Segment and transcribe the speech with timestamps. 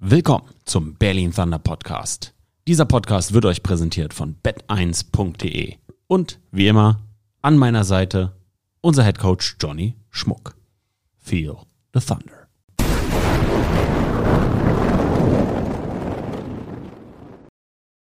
[0.00, 2.32] Willkommen zum Berlin Thunder Podcast.
[2.68, 5.74] Dieser Podcast wird euch präsentiert von bet1.de
[6.06, 7.00] und wie immer
[7.42, 8.32] an meiner Seite
[8.80, 10.54] unser Head Coach Johnny Schmuck.
[11.18, 11.56] Feel
[11.92, 12.46] the Thunder.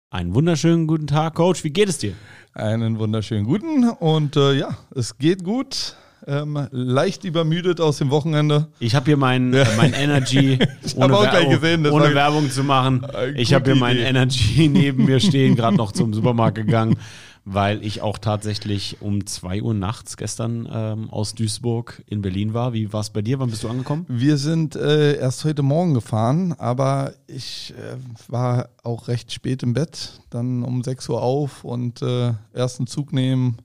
[0.10, 1.64] Einen wunderschönen guten Tag, Coach.
[1.64, 2.16] Wie geht es dir?
[2.54, 5.96] Einen wunderschönen guten und äh, ja, es geht gut.
[6.26, 8.68] Ähm, leicht übermüdet aus dem Wochenende.
[8.80, 10.58] Ich habe hier mein, äh, mein Energy,
[10.96, 13.04] ohne, auch gleich gesehen, ohne Werbung zu machen.
[13.14, 14.06] Äh, Ich habe hier mein Idee.
[14.06, 16.98] Energy neben mir stehen, gerade noch zum Supermarkt gegangen,
[17.44, 22.72] weil ich auch tatsächlich um 2 Uhr nachts gestern ähm, aus Duisburg in Berlin war.
[22.72, 23.40] Wie war es bei dir?
[23.40, 24.06] Wann bist du angekommen?
[24.08, 27.98] Wir sind äh, erst heute Morgen gefahren, aber ich äh,
[28.32, 33.12] war auch recht spät im Bett, dann um 6 Uhr auf und äh, ersten Zug
[33.12, 33.58] nehmen.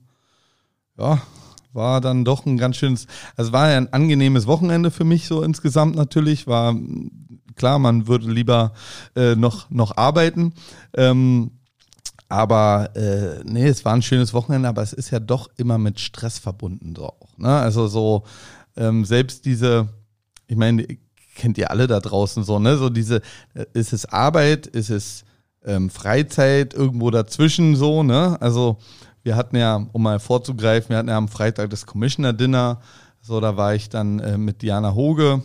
[0.97, 1.21] Ja,
[1.73, 5.43] war dann doch ein ganz schönes, also war ja ein angenehmes Wochenende für mich so
[5.43, 6.75] insgesamt natürlich, war
[7.55, 8.73] klar, man würde lieber
[9.15, 10.53] äh, noch, noch arbeiten.
[10.95, 11.51] Ähm,
[12.27, 15.99] aber äh, nee, es war ein schönes Wochenende, aber es ist ja doch immer mit
[15.99, 17.37] Stress verbunden so auch.
[17.37, 17.49] Ne?
[17.49, 18.23] Also so
[18.77, 19.89] ähm, selbst diese,
[20.47, 20.85] ich meine,
[21.35, 22.77] kennt ihr alle da draußen so, ne?
[22.77, 23.21] So diese,
[23.53, 25.23] äh, ist es Arbeit, ist es
[25.65, 28.37] ähm, Freizeit, irgendwo dazwischen so, ne?
[28.41, 28.77] Also
[29.29, 32.81] wir hatten ja, um mal vorzugreifen, wir hatten ja am Freitag das Commissioner Dinner.
[33.21, 35.43] So, da war ich dann äh, mit Diana Hoge,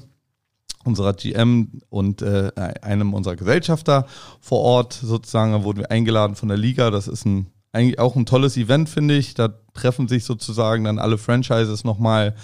[0.85, 4.07] unserer GM und äh, einem unserer Gesellschafter
[4.41, 5.53] vor Ort sozusagen.
[5.53, 6.91] Da wurden wir eingeladen von der Liga.
[6.91, 9.35] Das ist ein eigentlich auch ein tolles Event, finde ich.
[9.35, 12.37] Da treffen sich sozusagen dann alle Franchises nochmal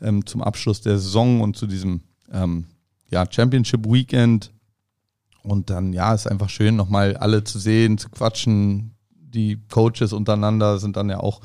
[0.00, 2.00] ähm, zum Abschluss der Saison und zu diesem
[2.32, 2.68] ähm,
[3.10, 4.50] ja, Championship Weekend.
[5.42, 8.95] Und dann, ja, ist einfach schön, nochmal alle zu sehen, zu quatschen.
[9.28, 11.40] Die Coaches untereinander sind dann ja auch,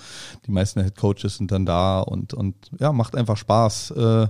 [0.45, 3.91] die meisten Head Coaches sind dann da und, und ja, macht einfach Spaß.
[3.91, 4.27] Äh,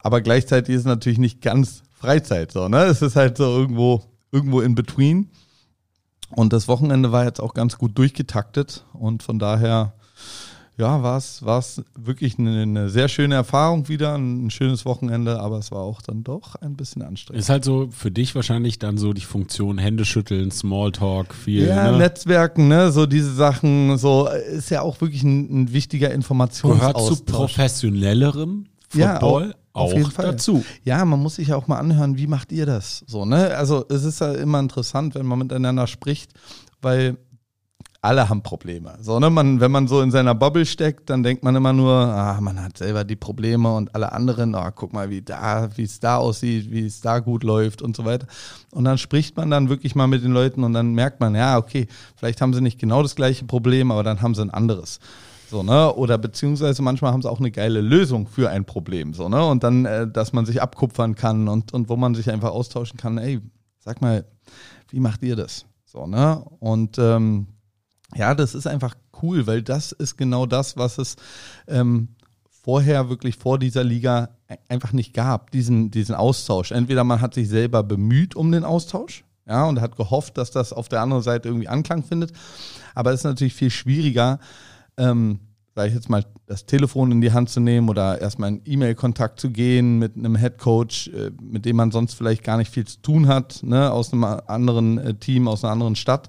[0.00, 2.84] aber gleichzeitig ist es natürlich nicht ganz Freizeit so, ne?
[2.84, 5.30] Es ist halt so irgendwo, irgendwo in between.
[6.30, 9.94] Und das Wochenende war jetzt auch ganz gut durchgetaktet und von daher,
[10.80, 15.38] ja, war es war es wirklich eine, eine sehr schöne Erfahrung wieder, ein schönes Wochenende,
[15.40, 17.40] aber es war auch dann doch ein bisschen anstrengend.
[17.40, 21.66] Ist halt so für dich wahrscheinlich dann so die Funktion Hände schütteln, Smalltalk, viel.
[21.68, 21.98] Ja, ne?
[21.98, 26.16] Netzwerken, ne, so diese Sachen, so ist ja auch wirklich ein, ein wichtiger Gehört zu
[26.16, 27.20] Informationsaustausch.
[27.26, 30.24] professionellerem Ja, Football auf auch jeden Fall.
[30.32, 30.64] dazu.
[30.84, 33.04] Ja, man muss sich ja auch mal anhören, wie macht ihr das?
[33.06, 33.54] So, ne?
[33.56, 36.32] Also es ist ja immer interessant, wenn man miteinander spricht,
[36.82, 37.18] weil
[38.02, 38.96] alle haben Probleme.
[39.00, 39.28] So, ne?
[39.28, 42.62] man, wenn man so in seiner Bubble steckt, dann denkt man immer nur, ah, man
[42.62, 46.16] hat selber die Probleme und alle anderen, ah, guck mal, wie da, wie es da
[46.16, 48.26] aussieht, wie es da gut läuft und so weiter.
[48.70, 51.58] Und dann spricht man dann wirklich mal mit den Leuten und dann merkt man, ja,
[51.58, 54.98] okay, vielleicht haben sie nicht genau das gleiche Problem, aber dann haben sie ein anderes.
[55.50, 55.92] So, ne?
[55.94, 59.12] Oder beziehungsweise manchmal haben sie auch eine geile Lösung für ein Problem.
[59.12, 59.44] So, ne?
[59.44, 62.98] Und dann, äh, dass man sich abkupfern kann und, und wo man sich einfach austauschen
[62.98, 63.40] kann, ey,
[63.80, 64.24] sag mal,
[64.88, 65.66] wie macht ihr das?
[65.84, 66.42] So, ne?
[66.60, 67.48] Und ähm,
[68.14, 71.16] ja, das ist einfach cool, weil das ist genau das, was es
[71.68, 72.08] ähm,
[72.62, 76.72] vorher wirklich vor dieser Liga e- einfach nicht gab, diesen, diesen Austausch.
[76.72, 80.72] Entweder man hat sich selber bemüht um den Austausch, ja, und hat gehofft, dass das
[80.72, 82.32] auf der anderen Seite irgendwie Anklang findet.
[82.94, 84.38] Aber es ist natürlich viel schwieriger,
[84.96, 85.40] ähm,
[85.74, 89.40] sage ich jetzt mal, das Telefon in die Hand zu nehmen oder erstmal in E-Mail-Kontakt
[89.40, 93.00] zu gehen mit einem Headcoach, äh, mit dem man sonst vielleicht gar nicht viel zu
[93.00, 96.28] tun hat, ne, aus einem anderen äh, Team, aus einer anderen Stadt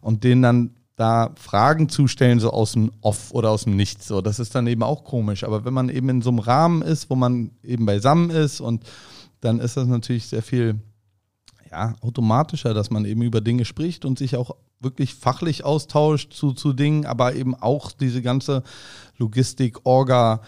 [0.00, 4.06] und den dann da Fragen zu stellen, so aus dem Off oder aus dem Nichts.
[4.06, 5.44] So, das ist dann eben auch komisch.
[5.44, 8.84] Aber wenn man eben in so einem Rahmen ist, wo man eben beisammen ist und
[9.40, 10.78] dann ist das natürlich sehr viel
[11.70, 16.52] ja, automatischer, dass man eben über Dinge spricht und sich auch wirklich fachlich austauscht zu,
[16.52, 18.62] zu Dingen, aber eben auch diese ganze
[19.16, 20.42] Logistik, Orga,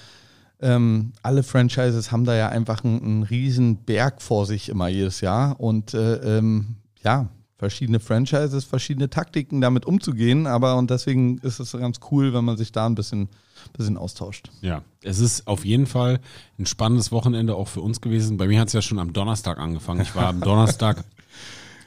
[0.60, 5.22] ähm, alle Franchises haben da ja einfach einen, einen riesen Berg vor sich immer jedes
[5.22, 7.30] Jahr und äh, ähm, ja,
[7.62, 12.56] verschiedene Franchises, verschiedene Taktiken damit umzugehen, aber und deswegen ist es ganz cool, wenn man
[12.56, 13.28] sich da ein bisschen,
[13.72, 14.50] bisschen austauscht.
[14.62, 16.18] Ja, es ist auf jeden Fall
[16.58, 18.36] ein spannendes Wochenende auch für uns gewesen.
[18.36, 20.00] Bei mir hat es ja schon am Donnerstag angefangen.
[20.00, 21.04] Ich war am Donnerstag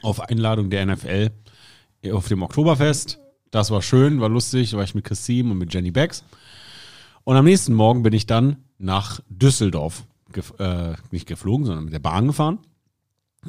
[0.00, 1.30] auf Einladung der NFL
[2.10, 3.18] auf dem Oktoberfest.
[3.50, 6.24] Das war schön, war lustig, da war ich mit Christine und mit Jenny Becks.
[7.24, 11.92] Und am nächsten Morgen bin ich dann nach Düsseldorf, gef äh, nicht geflogen, sondern mit
[11.92, 12.60] der Bahn gefahren.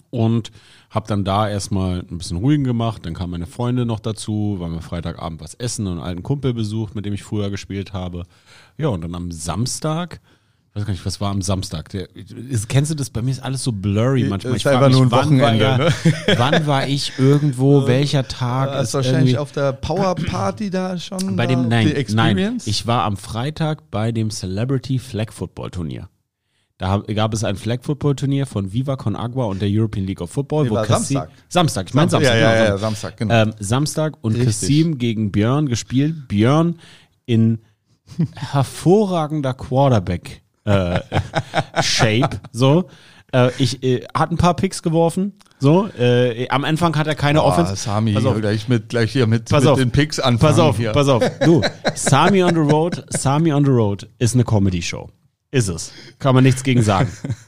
[0.10, 0.52] Und
[0.90, 3.06] habe dann da erstmal ein bisschen ruhigen gemacht.
[3.06, 6.54] Dann kamen meine Freunde noch dazu, waren wir Freitagabend was essen und einen alten Kumpel
[6.54, 8.24] besucht, mit dem ich früher gespielt habe.
[8.78, 10.22] Ja, und dann am Samstag,
[10.70, 11.90] ich weiß gar nicht, was war am Samstag?
[11.90, 13.10] Der, ist, kennst du das?
[13.10, 14.54] Bei mir ist alles so blurry manchmal.
[14.54, 15.94] Ist Ich frag einfach nur ein wann war, Wochenende, ja, ne?
[16.38, 21.36] wann war ich irgendwo, welcher Tag Das ist wahrscheinlich auf der Power Party da schon
[21.36, 26.10] bei dem, nein, nein, ich war am Freitag bei dem Celebrity Flag Football Turnier.
[26.80, 30.22] Da gab es ein Flag Football Turnier von Viva Con Agua und der European League
[30.22, 30.66] of Football.
[30.66, 31.30] Nee, wo war Kassim- Samstag.
[31.50, 32.34] Samstag, ich meine Samstag.
[32.36, 33.34] ja, ja, genau, ja, Samstag, genau.
[33.34, 34.48] ähm, Samstag und Richtig.
[34.48, 36.28] Kassim gegen Björn gespielt.
[36.28, 36.78] Björn
[37.26, 37.60] in
[38.36, 41.00] hervorragender Quarterback äh,
[41.82, 42.40] Shape.
[42.52, 42.86] So,
[43.34, 45.34] äh, ich äh, hat ein paar Picks geworfen.
[45.60, 47.76] So, äh, am Anfang hat er keine Boah, Offense.
[47.76, 48.40] Sami, Pass auf.
[48.40, 49.80] gleich, mit, gleich hier mit, Pass mit auf.
[49.80, 50.52] den Picks anfangen.
[50.52, 50.92] Pass auf, hier.
[50.92, 51.24] pass auf.
[51.44, 51.62] Du,
[51.96, 55.10] Sami on the Road, Sami on the Road ist eine Comedy-Show.
[55.52, 55.92] Ist es.
[56.20, 57.12] Kann man nichts gegen sagen.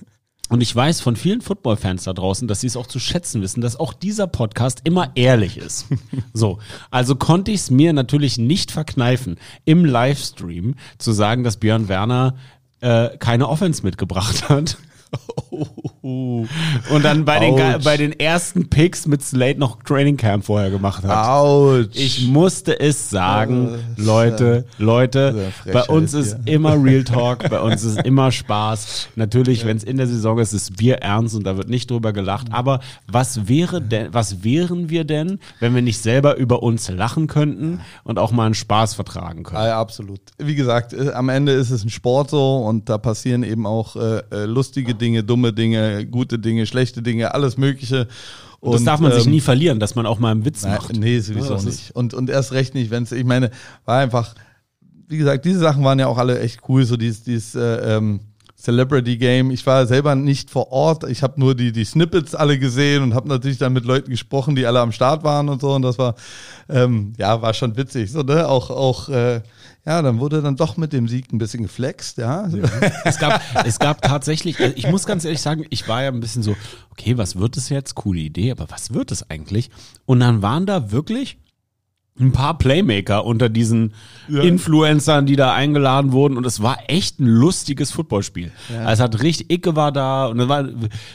[0.49, 3.61] Und ich weiß von vielen Football-Fans da draußen, dass sie es auch zu schätzen wissen,
[3.61, 5.85] dass auch dieser Podcast immer ehrlich ist.
[6.33, 6.59] So,
[6.89, 12.35] also konnte ich es mir natürlich nicht verkneifen, im Livestream zu sagen, dass Björn Werner
[12.81, 14.77] äh, keine Offense mitgebracht hat.
[16.01, 21.03] Und dann bei den, bei den ersten Picks mit Slate noch Training Camp vorher gemacht
[21.03, 21.27] hat.
[21.27, 21.89] Autsch.
[21.95, 26.55] Ich musste es sagen, Äh, Leute, Leute, sehr bei uns ist hier.
[26.55, 29.09] immer Real Talk, bei uns ist immer Spaß.
[29.15, 32.13] Natürlich, wenn es in der Saison ist, ist Bier ernst und da wird nicht drüber
[32.13, 32.47] gelacht.
[32.51, 37.27] Aber was wäre denn, was wären wir denn, wenn wir nicht selber über uns lachen
[37.27, 39.57] könnten und auch mal einen Spaß vertragen können?
[39.61, 40.21] Ah, Ja, absolut.
[40.37, 43.95] Wie gesagt, äh, am Ende ist es ein Sport so und da passieren eben auch
[43.95, 48.07] äh, äh, lustige Dinge, dumme Dinge, gute Dinge, schlechte Dinge, alles Mögliche.
[48.59, 50.73] Und das darf man sich ähm, nie verlieren, dass man auch mal einen Witz Nein,
[50.73, 50.95] macht.
[50.95, 51.95] nee, sowieso Ja, nicht.
[51.95, 53.49] Und, und erst recht nicht, wenn es, ich meine,
[53.85, 54.35] war einfach,
[55.07, 58.19] wie gesagt, diese Sachen waren ja auch alle echt cool, so dieses, dieses äh, ähm,
[58.59, 59.51] Celebrity Game.
[59.51, 63.13] Ich war selber nicht vor Ort, ich habe nur die, die Snippets alle gesehen und
[63.13, 65.97] habe natürlich dann mit Leuten gesprochen, die alle am Start waren und so und das
[65.97, 66.15] war,
[66.67, 69.41] ähm, ja, war schon witzig, so, ne, auch, auch, äh,
[69.85, 72.49] ja, dann wurde dann doch mit dem Sieg ein bisschen geflext, ja.
[73.05, 76.19] Es gab, es gab tatsächlich, also ich muss ganz ehrlich sagen, ich war ja ein
[76.19, 76.55] bisschen so,
[76.91, 77.95] okay, was wird es jetzt?
[77.95, 79.69] Coole Idee, aber was wird es eigentlich?
[80.05, 81.37] Und dann waren da wirklich
[82.19, 83.93] ein paar Playmaker unter diesen
[84.27, 88.51] Influencern, die da eingeladen wurden und es war echt ein lustiges Footballspiel.
[88.79, 90.67] Also es hat richtig, Icke war da und es war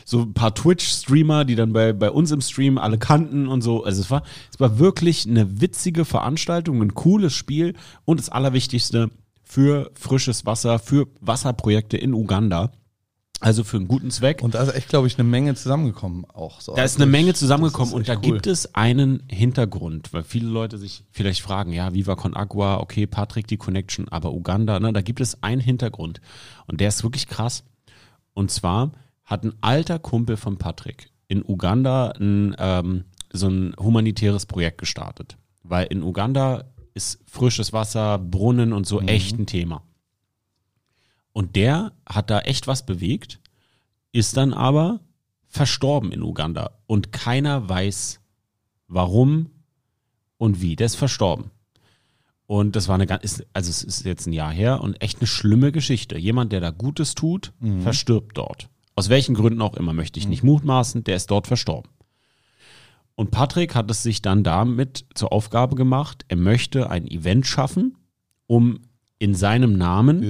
[0.04, 3.84] so ein paar Twitch-Streamer, die dann bei, bei uns im Stream alle kannten und so.
[3.84, 4.22] Also es war,
[4.52, 7.74] es war wirklich eine witzige Veranstaltung, ein cooles Spiel
[8.04, 9.10] und das Allerwichtigste
[9.44, 12.72] für frisches Wasser, für Wasserprojekte in Uganda.
[13.44, 14.40] Also für einen guten Zweck.
[14.42, 16.74] Und da ist echt, glaube ich, eine Menge zusammengekommen auch so.
[16.74, 18.22] Da ist eine Menge zusammengekommen und da cool.
[18.22, 23.06] gibt es einen Hintergrund, weil viele Leute sich vielleicht fragen, ja, Viva Con Agua, okay,
[23.06, 26.22] Patrick die Connection, aber Uganda, ne, da gibt es einen Hintergrund
[26.66, 27.64] und der ist wirklich krass.
[28.32, 28.92] Und zwar
[29.24, 35.36] hat ein alter Kumpel von Patrick in Uganda ein, ähm, so ein humanitäres Projekt gestartet,
[35.62, 36.64] weil in Uganda
[36.94, 39.82] ist frisches Wasser, Brunnen und so echt ein Thema.
[41.34, 43.40] Und der hat da echt was bewegt,
[44.12, 45.00] ist dann aber
[45.48, 48.20] verstorben in Uganda und keiner weiß,
[48.86, 49.50] warum
[50.38, 50.76] und wie.
[50.76, 51.50] Der ist verstorben.
[52.46, 55.26] Und das war eine ganz, also es ist jetzt ein Jahr her und echt eine
[55.26, 56.16] schlimme Geschichte.
[56.16, 57.52] Jemand, der da Gutes tut,
[57.82, 58.68] verstirbt dort.
[58.94, 61.90] Aus welchen Gründen auch immer, möchte ich nicht mutmaßen, der ist dort verstorben.
[63.16, 67.96] Und Patrick hat es sich dann damit zur Aufgabe gemacht, er möchte ein Event schaffen,
[68.46, 68.82] um
[69.24, 70.22] in seinem Namen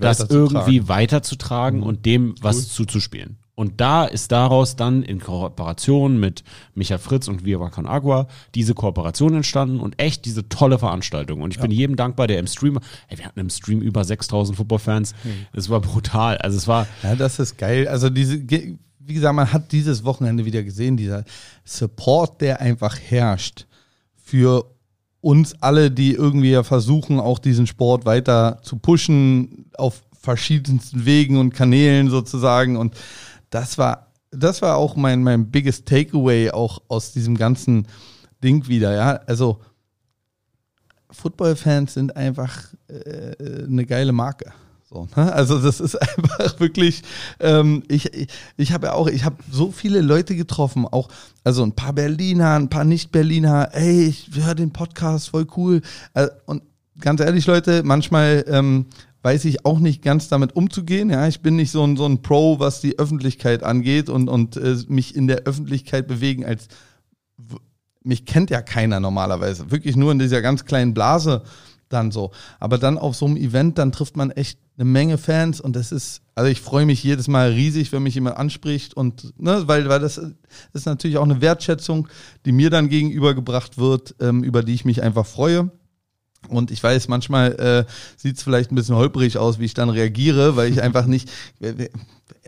[0.00, 3.36] das irgendwie weiterzutragen und dem was zuzuspielen.
[3.54, 6.42] Und da ist daraus dann in Kooperation mit
[6.74, 11.42] Micha Fritz und Viva Con Agua diese Kooperation entstanden und echt diese tolle Veranstaltung.
[11.42, 12.78] Und ich bin jedem dankbar, der im Stream,
[13.08, 15.14] ey, wir hatten im Stream über 6000 Footballfans.
[15.52, 16.38] Es war brutal.
[16.38, 17.86] Also es war, Ja, das ist geil.
[17.86, 21.24] Also diese, wie gesagt, man hat dieses Wochenende wieder gesehen, dieser
[21.64, 23.66] Support, der einfach herrscht
[24.14, 24.64] für
[25.20, 31.36] uns alle, die irgendwie ja versuchen, auch diesen Sport weiter zu pushen auf verschiedensten Wegen
[31.38, 32.76] und Kanälen sozusagen.
[32.76, 32.94] Und
[33.50, 37.86] das war, das war auch mein, mein biggest Takeaway auch aus diesem ganzen
[38.42, 39.20] Ding wieder, ja.
[39.26, 39.60] Also
[41.10, 44.52] Football-Fans sind einfach äh, eine geile Marke.
[44.92, 45.32] So, ne?
[45.32, 47.02] Also das ist einfach wirklich,
[47.38, 51.08] ähm, ich, ich, ich habe ja auch, ich habe so viele Leute getroffen, auch,
[51.44, 55.80] also ein paar Berliner, ein paar Nicht-Berliner, ey, ich höre den Podcast, voll cool.
[56.14, 56.62] Äh, und
[56.98, 58.86] ganz ehrlich, Leute, manchmal ähm,
[59.22, 61.10] weiß ich auch nicht ganz damit umzugehen.
[61.10, 64.56] Ja, ich bin nicht so ein, so ein Pro, was die Öffentlichkeit angeht und, und
[64.56, 66.68] äh, mich in der Öffentlichkeit bewegen als
[68.02, 69.70] mich kennt ja keiner normalerweise.
[69.70, 71.42] Wirklich nur in dieser ganz kleinen Blase
[71.90, 72.30] dann so.
[72.58, 75.92] Aber dann auf so einem Event, dann trifft man echt eine Menge Fans und das
[75.92, 79.88] ist, also ich freue mich jedes Mal riesig, wenn mich jemand anspricht und, ne, weil,
[79.90, 80.18] weil das
[80.72, 82.08] ist natürlich auch eine Wertschätzung,
[82.46, 85.70] die mir dann gegenübergebracht wird, ähm, über die ich mich einfach freue.
[86.48, 87.84] Und ich weiß, manchmal äh,
[88.16, 91.30] sieht es vielleicht ein bisschen holprig aus, wie ich dann reagiere, weil ich einfach nicht.
[91.58, 91.90] wer- wer-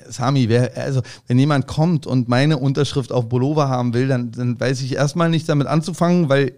[0.09, 4.59] Sami, wer, also wenn jemand kommt und meine Unterschrift auf Bolova haben will, dann, dann
[4.59, 6.55] weiß ich erstmal nicht damit anzufangen, weil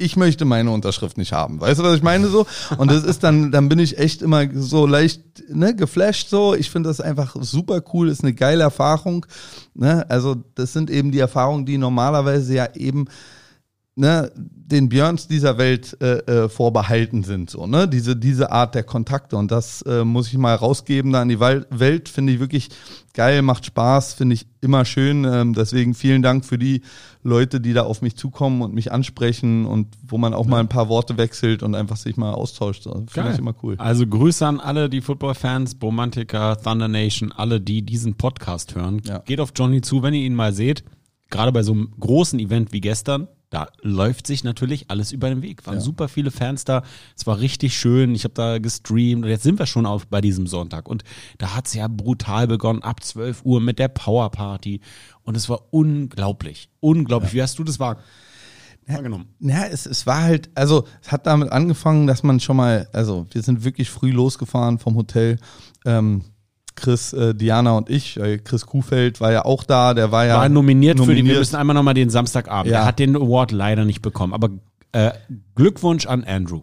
[0.00, 1.60] ich möchte meine Unterschrift nicht haben.
[1.60, 2.46] Weißt du, was ich meine so?
[2.78, 6.54] Und das ist dann, dann bin ich echt immer so leicht ne, geflasht so.
[6.54, 9.26] Ich finde das einfach super cool, ist eine geile Erfahrung.
[9.74, 10.06] Ne?
[10.08, 13.06] Also das sind eben die Erfahrungen, die normalerweise ja eben
[13.96, 17.50] ne, den Björns dieser Welt äh, äh, vorbehalten sind.
[17.50, 17.88] So, ne?
[17.88, 19.36] diese, diese Art der Kontakte.
[19.36, 22.08] Und das äh, muss ich mal rausgeben da an die Welt.
[22.08, 22.68] Finde ich wirklich
[23.12, 25.24] geil, macht Spaß, finde ich immer schön.
[25.24, 26.82] Ähm, deswegen vielen Dank für die
[27.22, 30.50] Leute, die da auf mich zukommen und mich ansprechen und wo man auch ja.
[30.50, 32.84] mal ein paar Worte wechselt und einfach sich mal austauscht.
[32.84, 33.74] So, finde ich immer cool.
[33.78, 39.02] Also Grüße an alle die Football-Fans, Bromantiker, Thunder Nation, alle, die diesen Podcast hören.
[39.04, 39.18] Ja.
[39.18, 40.84] Geht auf Johnny zu, wenn ihr ihn mal seht.
[41.28, 45.42] Gerade bei so einem großen Event wie gestern da läuft sich natürlich alles über den
[45.42, 45.66] Weg.
[45.66, 45.80] Waren ja.
[45.80, 46.84] super viele Fans da.
[47.16, 48.14] Es war richtig schön.
[48.14, 50.88] Ich habe da gestreamt und jetzt sind wir schon auf, bei diesem Sonntag.
[50.88, 51.02] Und
[51.38, 54.80] da hat es ja brutal begonnen, ab 12 Uhr mit der Power Party.
[55.24, 56.70] Und es war unglaublich.
[56.78, 57.32] Unglaublich.
[57.32, 57.36] Ja.
[57.36, 59.26] Wie hast du das wahrgenommen?
[59.40, 63.26] Ja, es, es war halt, also es hat damit angefangen, dass man schon mal, also
[63.32, 65.38] wir sind wirklich früh losgefahren vom Hotel.
[65.84, 66.22] Ähm,
[66.74, 68.16] Chris, äh, Diana und ich.
[68.18, 70.38] Äh, Chris Kuhfeld war ja auch da, der war ja.
[70.38, 71.18] War nominiert, nominiert.
[71.18, 72.72] für die, wir müssen einmal nochmal den Samstagabend.
[72.72, 72.80] Ja.
[72.80, 74.32] Er hat den Award leider nicht bekommen.
[74.32, 74.50] Aber
[74.92, 75.12] äh,
[75.54, 76.62] Glückwunsch an Andrew.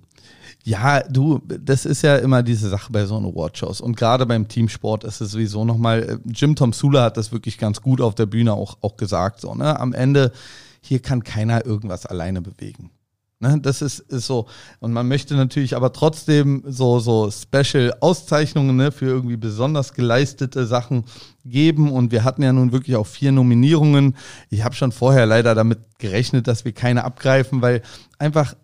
[0.63, 3.79] Ja, du, das ist ja immer diese Sache bei so einen Awardshows.
[3.79, 7.57] Und gerade beim Teamsport ist es sowieso nochmal, äh, Jim Tom Sula hat das wirklich
[7.57, 9.39] ganz gut auf der Bühne auch, auch gesagt.
[9.39, 9.79] So, ne?
[9.79, 10.33] Am Ende,
[10.81, 12.91] hier kann keiner irgendwas alleine bewegen.
[13.39, 14.47] Ne, das ist, ist so.
[14.79, 21.03] Und man möchte natürlich aber trotzdem so, so Special-Auszeichnungen ne, für irgendwie besonders geleistete Sachen
[21.45, 21.91] geben.
[21.91, 24.15] Und wir hatten ja nun wirklich auch vier Nominierungen.
[24.49, 27.83] Ich habe schon vorher leider damit gerechnet, dass wir keine abgreifen, weil
[28.17, 28.55] einfach,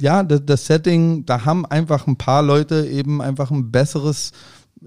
[0.00, 4.32] ja, das, das Setting, da haben einfach ein paar Leute eben einfach ein besseres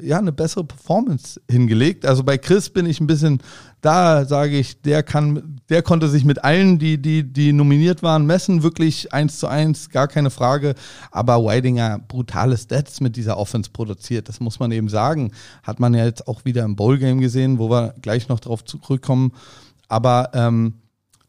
[0.01, 2.05] ja, eine bessere Performance hingelegt.
[2.05, 3.39] Also bei Chris bin ich ein bisschen,
[3.81, 8.25] da sage ich, der kann, der konnte sich mit allen, die, die, die nominiert waren,
[8.25, 10.75] messen, wirklich eins zu eins, gar keine Frage.
[11.11, 15.31] Aber Weidinger brutale Stats mit dieser Offense produziert, das muss man eben sagen.
[15.63, 19.33] Hat man ja jetzt auch wieder im Bowl-Game gesehen, wo wir gleich noch drauf zurückkommen.
[19.87, 20.75] Aber ähm,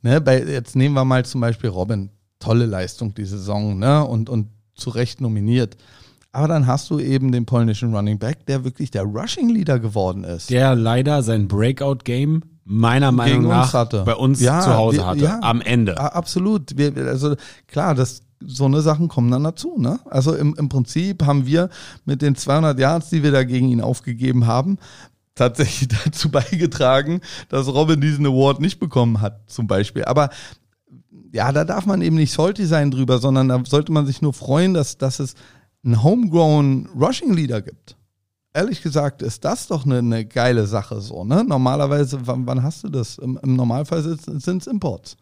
[0.03, 2.11] ne, bei, jetzt nehmen wir mal zum Beispiel Robin.
[2.41, 4.05] Tolle Leistung die Saison, ne?
[4.05, 5.77] Und, und zu Recht nominiert.
[6.39, 10.23] Aber dann hast du eben den polnischen Running Back, der wirklich der Rushing Leader geworden
[10.23, 10.51] ist.
[10.51, 14.05] Der leider sein Breakout-Game meiner Meinung Gegen nach hatte.
[14.05, 15.99] bei uns ja, zu Hause hatte, ja, am Ende.
[15.99, 16.79] Absolut.
[16.79, 17.35] Wir, also
[17.67, 19.79] klar, das, so eine Sachen kommen dann dazu.
[19.79, 19.99] Ne?
[20.09, 21.71] Also im, im Prinzip haben wir
[22.05, 24.79] mit den 200 Yards, die wir da gegen ihn aufgegeben haben,
[25.35, 30.05] tatsächlich dazu beigetragen, dass Robin diesen Award nicht bekommen hat, zum Beispiel.
[30.05, 30.31] Aber
[31.33, 34.33] ja, da darf man eben nicht salty sein drüber, sondern da sollte man sich nur
[34.33, 35.35] freuen, dass, dass es
[35.89, 37.97] einen Homegrown Rushing Leader gibt.
[38.53, 41.25] Ehrlich gesagt ist das doch eine, eine geile Sache so.
[41.25, 41.45] Ne?
[41.45, 43.19] Normalerweise, wann, wann hast du das?
[43.19, 45.17] Im, im Normalfall sind es Imports.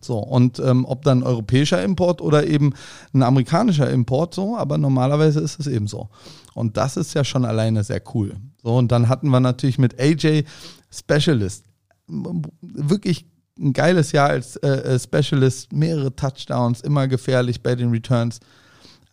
[0.00, 2.72] So, und ähm, ob dann europäischer Import oder eben
[3.12, 6.08] ein amerikanischer Import, so, aber normalerweise ist es eben so.
[6.54, 8.36] Und das ist ja schon alleine sehr cool.
[8.62, 10.44] So, und dann hatten wir natürlich mit AJ
[10.90, 11.64] Specialist.
[12.06, 13.26] Wirklich
[13.58, 18.38] ein geiles Jahr als äh, äh, Specialist, mehrere Touchdowns, immer gefährlich bei den Returns.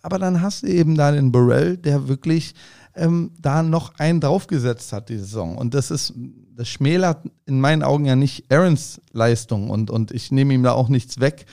[0.02, 2.56] Aber dann hast du eben da den Burrell, der wirklich
[2.96, 5.58] ähm, da noch einen draufgesetzt hat, die Saison.
[5.58, 6.14] Und das ist,
[6.56, 10.74] das schmälert in meinen Augen ja nicht Aarons Leistung und, und ich nehme ihm da
[10.74, 11.46] auch nichts weg,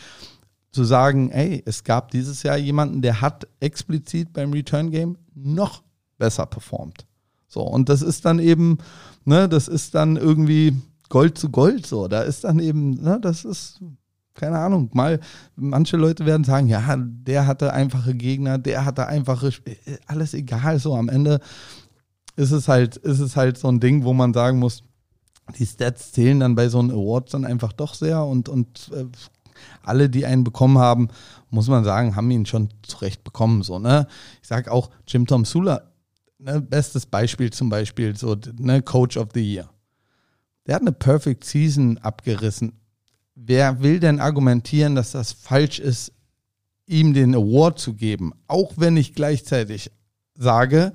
[0.72, 5.82] zu sagen, ey, es gab dieses Jahr jemanden, der hat explizit beim Return Game noch
[6.18, 7.06] besser performt.
[7.48, 8.78] So, und das ist dann eben,
[9.24, 10.76] ne, das ist dann irgendwie
[11.08, 12.08] Gold zu Gold so.
[12.08, 13.80] Da ist dann eben, ne, das ist
[14.36, 15.18] keine Ahnung, mal,
[15.56, 19.50] manche Leute werden sagen, ja, der hatte einfache Gegner, der hatte einfache,
[20.06, 21.40] alles egal, so am Ende
[22.36, 24.84] ist es halt, ist es halt so ein Ding, wo man sagen muss,
[25.58, 29.06] die Stats zählen dann bei so einem Award dann einfach doch sehr und, und äh,
[29.82, 31.08] alle, die einen bekommen haben,
[31.48, 34.06] muss man sagen, haben ihn schon zurecht bekommen, so, ne.
[34.42, 35.92] Ich sag auch, Jim Tom Sula,
[36.38, 39.70] ne, bestes Beispiel zum Beispiel, so, ne, Coach of the Year.
[40.66, 42.72] Der hat eine Perfect Season abgerissen
[43.36, 46.12] wer will denn argumentieren, dass das falsch ist,
[46.86, 48.32] ihm den Award zu geben?
[48.48, 49.92] Auch wenn ich gleichzeitig
[50.34, 50.92] sage,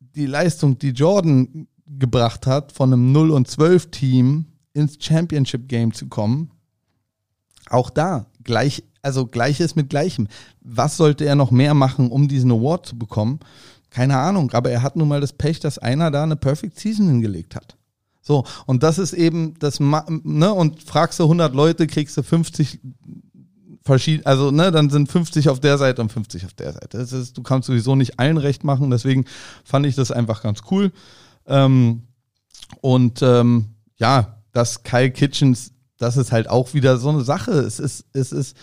[0.00, 5.92] die Leistung, die Jordan gebracht hat, von einem 0 und 12 Team ins Championship Game
[5.92, 6.50] zu kommen,
[7.68, 10.28] auch da gleich, also gleiches mit gleichem.
[10.60, 13.40] Was sollte er noch mehr machen, um diesen Award zu bekommen?
[13.90, 17.06] Keine Ahnung, aber er hat nun mal das Pech, dass einer da eine Perfect Season
[17.06, 17.76] hingelegt hat.
[18.26, 22.80] So, und das ist eben das, ne, und fragst du 100 Leute, kriegst du 50
[23.82, 26.96] verschiedene, also, ne, dann sind 50 auf der Seite und 50 auf der Seite.
[26.96, 29.26] Ist, du kannst sowieso nicht allen recht machen, deswegen
[29.62, 30.90] fand ich das einfach ganz cool.
[31.46, 32.04] Ähm,
[32.80, 33.66] und ähm,
[33.98, 37.52] ja, das Kyle Kitchens, das ist halt auch wieder so eine Sache.
[37.52, 38.56] Es ist, es ist,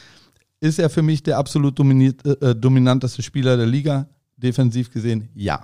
[0.59, 4.07] ist er für mich der absolut dominiert, äh, dominanteste Spieler der Liga?
[4.37, 5.63] Defensiv gesehen, ja.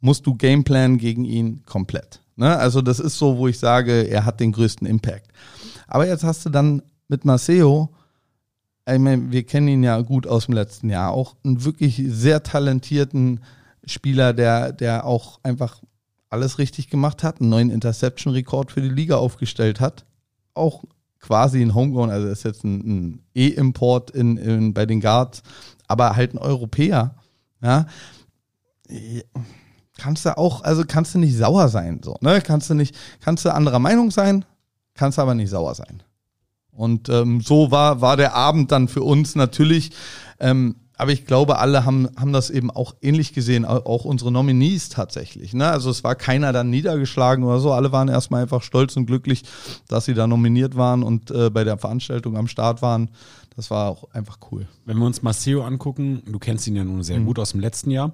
[0.00, 2.21] Musst du Gameplan gegen ihn komplett.
[2.36, 2.56] Ne?
[2.56, 5.30] Also das ist so, wo ich sage, er hat den größten Impact.
[5.86, 7.90] Aber jetzt hast du dann mit Maceo,
[8.90, 12.42] ich meine, wir kennen ihn ja gut aus dem letzten Jahr, auch einen wirklich sehr
[12.42, 13.40] talentierten
[13.84, 15.82] Spieler, der, der auch einfach
[16.30, 20.06] alles richtig gemacht hat, einen neuen Interception-Rekord für die Liga aufgestellt hat.
[20.54, 20.82] Auch
[21.20, 25.42] quasi ein Homegrown, also ist jetzt ein, ein E-Import in, in, bei den Guards,
[25.86, 27.14] aber halt ein Europäer.
[27.62, 27.86] Ja,
[29.98, 32.40] kannst du auch, also kannst du nicht sauer sein, so, ne?
[32.40, 34.44] Kannst du nicht, kannst du anderer Meinung sein,
[34.94, 36.02] kannst aber nicht sauer sein.
[36.72, 39.90] Und ähm, so war, war der Abend dann für uns natürlich.
[40.40, 44.88] Ähm, aber ich glaube, alle haben, haben das eben auch ähnlich gesehen, auch unsere Nominees
[44.88, 45.52] tatsächlich.
[45.52, 45.66] Ne?
[45.68, 47.72] Also es war keiner dann niedergeschlagen oder so.
[47.72, 49.42] Alle waren erstmal einfach stolz und glücklich,
[49.88, 53.10] dass sie da nominiert waren und äh, bei der Veranstaltung am Start waren.
[53.56, 54.68] Das war auch einfach cool.
[54.84, 57.26] Wenn wir uns Maceo angucken, du kennst ihn ja nun sehr mhm.
[57.26, 58.12] gut aus dem letzten Jahr.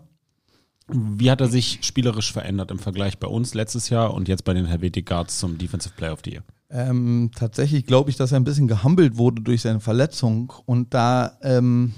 [0.90, 4.54] Wie hat er sich spielerisch verändert im Vergleich bei uns letztes Jahr und jetzt bei
[4.54, 6.42] den Helvetic Guards zum Defensive Player of the Year?
[6.71, 11.38] Ähm, tatsächlich glaube ich, dass er ein bisschen gehumbelt wurde durch seine Verletzung und da,
[11.42, 11.92] ähm,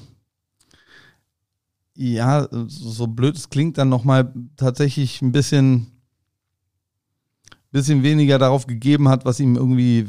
[1.94, 5.88] ja, so blöd es klingt, dann nochmal tatsächlich ein bisschen,
[7.72, 10.06] bisschen weniger darauf gegeben hat, was ihm irgendwie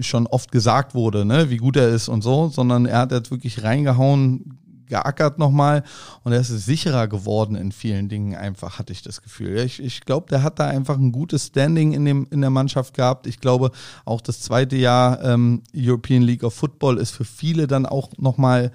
[0.00, 3.30] schon oft gesagt wurde, ne, wie gut er ist und so, sondern er hat jetzt
[3.30, 4.58] wirklich reingehauen,
[4.92, 5.84] geackert nochmal
[6.22, 9.58] und er ist sicherer geworden in vielen Dingen einfach, hatte ich das Gefühl.
[9.60, 12.92] Ich, ich glaube, der hat da einfach ein gutes Standing in, dem, in der Mannschaft
[12.92, 13.26] gehabt.
[13.26, 13.70] Ich glaube,
[14.04, 18.70] auch das zweite Jahr ähm, European League of Football ist für viele dann auch nochmal,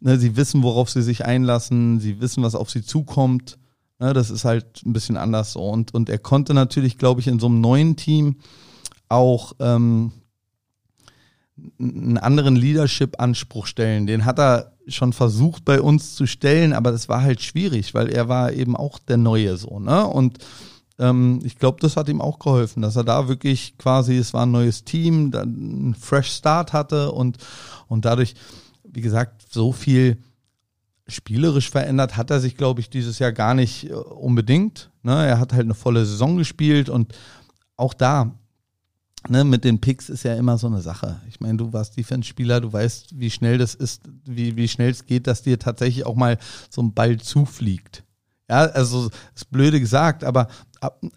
[0.00, 3.56] ne, sie wissen, worauf sie sich einlassen, sie wissen, was auf sie zukommt.
[4.00, 5.68] Ne, das ist halt ein bisschen anders so.
[5.68, 8.38] Und, und er konnte natürlich, glaube ich, in so einem neuen Team
[9.08, 10.10] auch ähm,
[11.78, 14.06] einen anderen Leadership-Anspruch stellen.
[14.06, 18.08] Den hat er schon versucht bei uns zu stellen, aber das war halt schwierig, weil
[18.08, 20.06] er war eben auch der Neue so, ne?
[20.06, 20.38] Und
[20.98, 24.46] ähm, ich glaube, das hat ihm auch geholfen, dass er da wirklich quasi, es war
[24.46, 27.38] ein neues Team, dann einen Fresh Start hatte und,
[27.88, 28.34] und dadurch,
[28.84, 30.18] wie gesagt, so viel
[31.06, 34.90] spielerisch verändert hat er sich, glaube ich, dieses Jahr gar nicht äh, unbedingt.
[35.02, 35.26] Ne?
[35.26, 37.14] Er hat halt eine volle Saison gespielt und
[37.76, 38.32] auch da,
[39.28, 41.20] ne, mit den Picks ist ja immer so eine Sache.
[41.28, 45.06] Ich meine, du warst Defense-Spieler, du weißt, wie schnell das ist, wie, wie schnell es
[45.06, 46.38] geht, dass dir tatsächlich auch mal
[46.70, 48.04] so ein Ball zufliegt.
[48.48, 50.48] Ja, also ist blöde gesagt, aber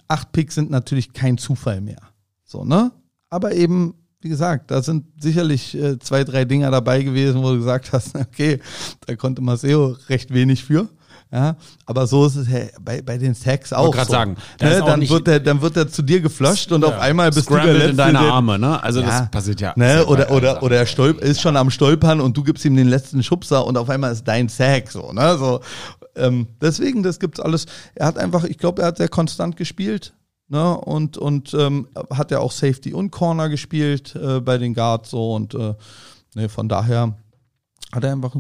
[0.08, 2.02] acht Picks sind natürlich kein Zufall mehr.
[2.46, 2.91] So, ne?
[3.30, 7.58] Aber eben, wie gesagt, da sind sicherlich äh, zwei, drei Dinger dabei gewesen, wo du
[7.58, 8.60] gesagt hast, okay,
[9.06, 10.89] da konnte Maseo recht wenig für.
[11.32, 13.94] Ja, aber so ist es hey, bei, bei den Sacks auch.
[13.94, 14.12] Ich so.
[14.12, 16.88] sagen, ne, dann, wird der, dann wird er zu dir geflasht und ja.
[16.88, 17.90] auf einmal bist du der Letzte.
[17.90, 18.82] in deine Arme, ne?
[18.82, 19.08] Also ja.
[19.08, 19.74] das passiert ja.
[19.76, 20.06] Ne?
[20.06, 23.24] Oder, oder, oder er stolp ist schon am Stolpern und du gibst ihm den letzten
[23.24, 25.38] Schubser und auf einmal ist dein Sack so, ne?
[25.38, 25.60] So,
[26.16, 27.66] ähm, deswegen, das gibt's alles.
[27.96, 30.13] Er hat einfach, ich glaube, er hat sehr konstant gespielt.
[30.50, 35.10] Ne, und und ähm, hat ja auch Safety und Corner gespielt äh, bei den Guards
[35.10, 35.74] so und äh,
[36.36, 37.18] ne, von daher
[37.92, 38.34] hat er einfach,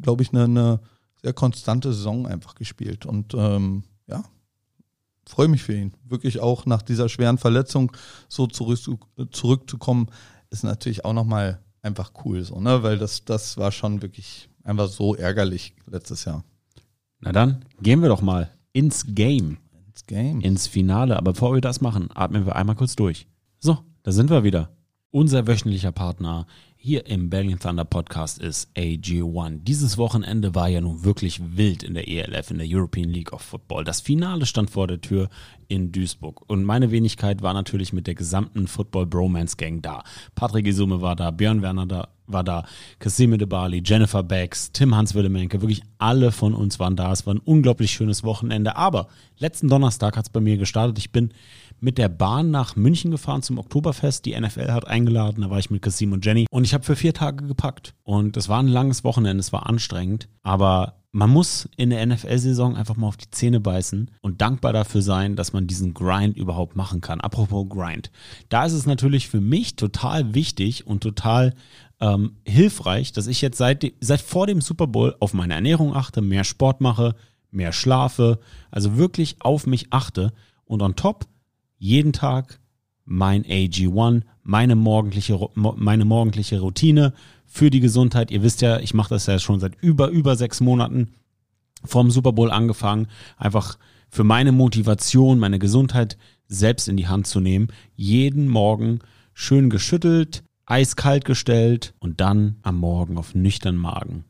[0.00, 0.80] glaube ich, eine, eine
[1.22, 3.06] sehr konstante Saison einfach gespielt.
[3.06, 4.24] Und ähm, ja,
[5.26, 5.92] freue mich für ihn.
[6.04, 7.92] Wirklich auch nach dieser schweren Verletzung
[8.28, 8.80] so zurück,
[9.30, 10.08] zurückzukommen,
[10.50, 12.82] ist natürlich auch nochmal einfach cool so, ne?
[12.82, 16.44] Weil das, das war schon wirklich einfach so ärgerlich letztes Jahr.
[17.20, 19.58] Na dann, gehen wir doch mal ins Game.
[19.86, 20.40] Ins Game.
[20.40, 21.16] Ins Finale.
[21.16, 23.26] Aber bevor wir das machen, atmen wir einmal kurz durch.
[23.58, 24.70] So, da sind wir wieder.
[25.10, 26.46] Unser wöchentlicher Partner
[26.88, 29.58] hier im Berlin Thunder Podcast ist AG1.
[29.62, 33.42] Dieses Wochenende war ja nun wirklich wild in der ELF, in der European League of
[33.42, 33.84] Football.
[33.84, 35.28] Das Finale stand vor der Tür
[35.68, 36.48] in Duisburg.
[36.48, 40.02] Und meine Wenigkeit war natürlich mit der gesamten Football Bromance Gang da.
[40.34, 42.64] Patrick Isume war da, Björn Werner da, war da,
[43.00, 47.12] Cassime de Bali, Jennifer Becks, Tim Hans Willemenke, wirklich alle von uns waren da.
[47.12, 48.76] Es war ein unglaublich schönes Wochenende.
[48.76, 50.96] Aber letzten Donnerstag hat es bei mir gestartet.
[50.96, 51.34] Ich bin
[51.80, 54.24] mit der Bahn nach München gefahren zum Oktoberfest.
[54.24, 56.96] Die NFL hat eingeladen, da war ich mit Kasim und Jenny und ich habe für
[56.96, 57.94] vier Tage gepackt.
[58.02, 62.76] Und es war ein langes Wochenende, es war anstrengend, aber man muss in der NFL-Saison
[62.76, 66.76] einfach mal auf die Zähne beißen und dankbar dafür sein, dass man diesen Grind überhaupt
[66.76, 67.20] machen kann.
[67.20, 68.10] Apropos Grind.
[68.50, 71.54] Da ist es natürlich für mich total wichtig und total
[72.00, 76.20] ähm, hilfreich, dass ich jetzt seit, seit vor dem Super Bowl auf meine Ernährung achte,
[76.20, 77.14] mehr Sport mache,
[77.50, 78.38] mehr schlafe,
[78.70, 80.32] also wirklich auf mich achte
[80.66, 81.26] und on top
[81.78, 82.60] jeden Tag
[83.04, 87.14] mein AG1, meine morgendliche, meine morgendliche Routine
[87.46, 88.30] für die Gesundheit.
[88.30, 91.14] Ihr wisst ja, ich mache das ja schon seit über, über sechs Monaten
[91.84, 93.78] vom Super Bowl angefangen, einfach
[94.10, 97.68] für meine Motivation, meine Gesundheit selbst in die Hand zu nehmen.
[97.94, 99.00] Jeden Morgen
[99.32, 104.24] schön geschüttelt, eiskalt gestellt und dann am Morgen auf nüchternen Magen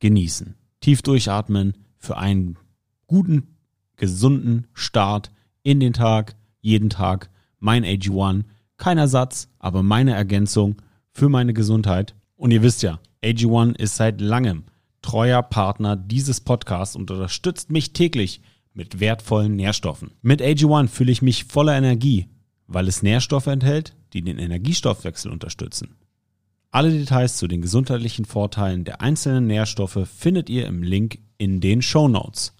[0.00, 0.54] genießen.
[0.80, 2.58] Tief durchatmen für einen
[3.06, 3.56] guten,
[3.96, 5.30] gesunden Start
[5.62, 6.34] in den Tag,
[6.64, 7.30] jeden Tag.
[7.60, 8.44] Mein AG1,
[8.76, 10.76] kein Ersatz, aber meine Ergänzung
[11.10, 12.14] für meine Gesundheit.
[12.36, 14.64] Und ihr wisst ja, AG1 ist seit langem
[15.02, 18.40] treuer Partner dieses Podcasts und unterstützt mich täglich
[18.72, 20.12] mit wertvollen Nährstoffen.
[20.22, 22.28] Mit AG1 fühle ich mich voller Energie,
[22.66, 25.96] weil es Nährstoffe enthält, die den Energiestoffwechsel unterstützen.
[26.70, 31.82] Alle Details zu den gesundheitlichen Vorteilen der einzelnen Nährstoffe findet ihr im Link in den
[31.82, 32.54] Show Notes.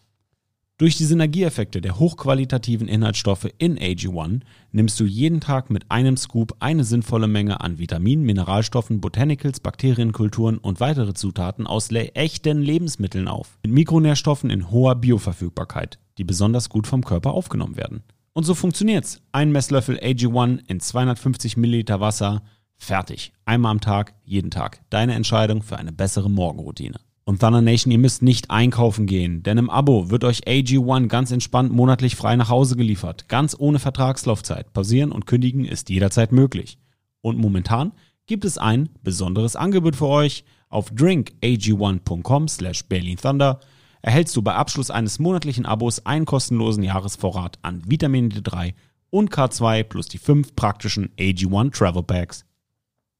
[0.84, 6.56] Durch die Synergieeffekte der hochqualitativen Inhaltsstoffe in AG1 nimmst du jeden Tag mit einem Scoop
[6.58, 13.58] eine sinnvolle Menge an Vitaminen, Mineralstoffen, Botanicals, Bakterienkulturen und weitere Zutaten aus echten Lebensmitteln auf.
[13.62, 18.02] Mit Mikronährstoffen in hoher Bioverfügbarkeit, die besonders gut vom Körper aufgenommen werden.
[18.34, 19.22] Und so funktioniert's.
[19.32, 22.42] Ein Messlöffel AG1 in 250 Milliliter Wasser.
[22.76, 23.32] Fertig.
[23.46, 24.82] Einmal am Tag, jeden Tag.
[24.90, 27.00] Deine Entscheidung für eine bessere Morgenroutine.
[27.26, 31.30] Und Thunder Nation, ihr müsst nicht einkaufen gehen, denn im Abo wird euch AG1 ganz
[31.30, 34.74] entspannt monatlich frei nach Hause geliefert, ganz ohne Vertragslaufzeit.
[34.74, 36.76] Pausieren und kündigen ist jederzeit möglich.
[37.22, 37.92] Und momentan
[38.26, 40.44] gibt es ein besonderes Angebot für euch.
[40.68, 42.84] Auf drinkag1.com slash
[43.22, 43.60] Thunder
[44.02, 48.74] erhältst du bei Abschluss eines monatlichen Abos einen kostenlosen Jahresvorrat an Vitamin D3
[49.08, 52.44] und K2 plus die fünf praktischen AG1 Travel Packs.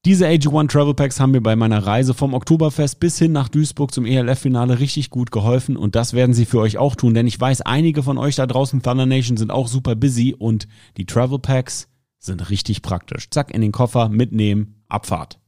[0.05, 3.91] Diese AG1 Travel Packs haben mir bei meiner Reise vom Oktoberfest bis hin nach Duisburg
[3.91, 7.41] zum ELF-Finale richtig gut geholfen und das werden sie für euch auch tun, denn ich
[7.41, 11.39] weiß, einige von euch da draußen Thunder Nation sind auch super busy und die Travel
[11.39, 11.87] Packs
[12.19, 13.31] sind richtig praktisch.
[13.31, 15.39] Zack, in den Koffer, mitnehmen, Abfahrt.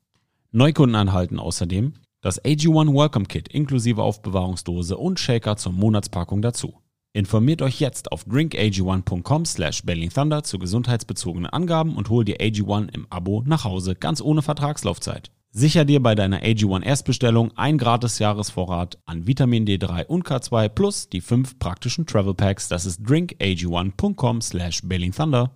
[0.52, 6.74] Neukunden anhalten außerdem das AG1 Welcome Kit inklusive Aufbewahrungsdose und Shaker zur Monatspackung dazu.
[7.17, 9.82] Informiert euch jetzt auf drinkag1.com slash
[10.13, 15.32] Thunder zu gesundheitsbezogenen Angaben und hol dir AG1 im Abo nach Hause, ganz ohne Vertragslaufzeit.
[15.49, 21.10] Sicher dir bei deiner AG1 Erstbestellung ein gratis Jahresvorrat an Vitamin D3 und K2 plus
[21.10, 22.67] die fünf praktischen Travel Packs.
[22.67, 24.84] Das ist drinkag1.com slash
[25.15, 25.49] Thunder.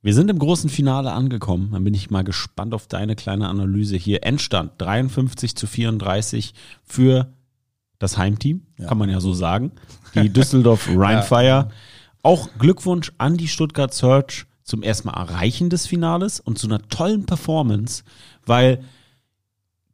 [0.00, 1.72] Wir sind im großen Finale angekommen.
[1.72, 4.24] Dann bin ich mal gespannt auf deine kleine Analyse hier.
[4.24, 7.34] Endstand 53 zu 34 für
[7.98, 8.86] das Heimteam, ja.
[8.86, 9.72] kann man ja so sagen.
[10.14, 11.44] Die Düsseldorf Rheinfire.
[11.44, 11.68] Ja.
[12.22, 16.80] Auch Glückwunsch an die Stuttgart Search zum ersten Mal Erreichen des Finales und zu einer
[16.88, 18.02] tollen Performance,
[18.46, 18.82] weil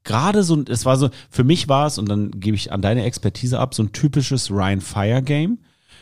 [0.04, 3.04] gerade so, es war so, für mich war es, und dann gebe ich an deine
[3.04, 5.58] Expertise ab, so ein typisches Ryan Fire Game.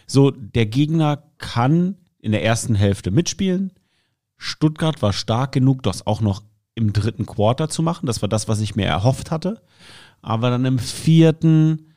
[0.07, 3.73] So, der Gegner kann in der ersten Hälfte mitspielen.
[4.37, 6.43] Stuttgart war stark genug, das auch noch
[6.75, 8.07] im dritten Quarter zu machen.
[8.07, 9.61] Das war das, was ich mir erhofft hatte.
[10.23, 11.88] Aber dann im vierten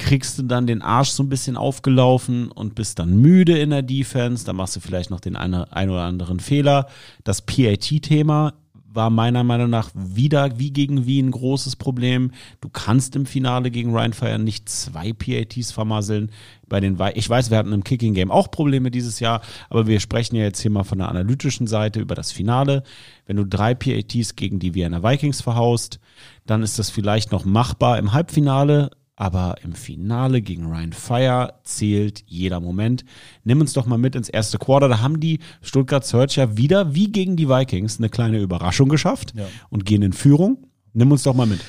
[0.00, 3.82] kriegst du dann den Arsch so ein bisschen aufgelaufen und bist dann müde in der
[3.82, 4.44] Defense.
[4.44, 6.86] Da machst du vielleicht noch den eine, ein oder anderen Fehler.
[7.22, 8.54] Das PAT-Thema
[8.92, 12.32] war meiner Meinung nach wieder wie gegen Wien ein großes Problem.
[12.60, 16.32] Du kannst im Finale gegen Ryan Fire nicht zwei PATs vermasseln.
[16.66, 20.00] Bei den ich weiß, wir hatten im Kicking Game auch Probleme dieses Jahr, aber wir
[20.00, 22.82] sprechen ja jetzt hier mal von der analytischen Seite über das Finale.
[23.26, 26.00] Wenn du drei PATs gegen die Vienna Vikings verhaust,
[26.46, 32.24] dann ist das vielleicht noch machbar im Halbfinale, aber im Finale gegen Ryan Fire zählt
[32.26, 33.04] jeder Moment.
[33.44, 34.88] Nimm uns doch mal mit ins erste Quarter.
[34.88, 39.44] Da haben die Stuttgart Searcher wieder, wie gegen die Vikings, eine kleine Überraschung geschafft ja.
[39.68, 40.66] und gehen in Führung.
[40.94, 41.60] Nimm uns doch mal mit.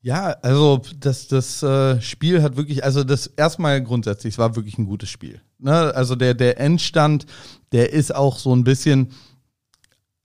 [0.00, 4.78] Ja, also das, das äh, Spiel hat wirklich, also das erstmal grundsätzlich, es war wirklich
[4.78, 5.42] ein gutes Spiel.
[5.58, 5.94] Ne?
[5.94, 7.26] Also der, der Endstand,
[7.72, 9.10] der ist auch so ein bisschen,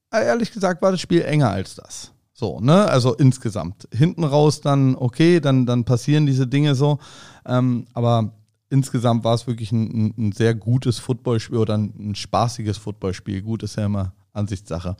[0.09, 2.13] ehrlich gesagt, war das Spiel enger als das.
[2.33, 2.85] So, ne?
[2.85, 3.87] Also insgesamt.
[3.93, 6.99] Hinten raus dann, okay, dann, dann passieren diese Dinge so.
[7.45, 8.33] Ähm, aber
[8.69, 13.41] insgesamt war es wirklich ein, ein, sehr gutes Footballspiel oder ein, ein spaßiges Footballspiel.
[13.41, 14.95] Gut ist ja immer Ansichtssache.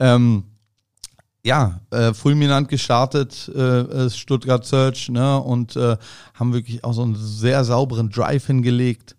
[0.00, 0.44] Ähm,
[1.44, 5.96] ja, äh, fulminant gestartet, äh, Stuttgart Search, ne, und äh,
[6.34, 9.16] haben wirklich auch so einen sehr sauberen Drive hingelegt.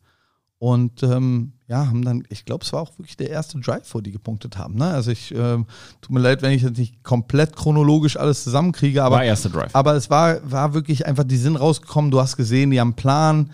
[0.58, 4.02] Und ähm, ja, haben dann, ich glaube, es war auch wirklich der erste Drive, wo
[4.02, 4.76] die gepunktet haben.
[4.76, 4.86] Ne?
[4.86, 5.58] Also ich, äh,
[6.02, 9.74] tut mir leid, wenn ich jetzt nicht komplett chronologisch alles zusammenkriege, aber, war erste Drive.
[9.74, 13.52] aber es war, war wirklich einfach, die sind rausgekommen, du hast gesehen, die haben Plan,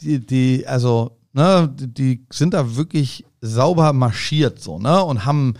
[0.00, 5.02] die, die, also, ne, die, die sind da wirklich sauber marschiert so, ne?
[5.02, 5.54] Und haben,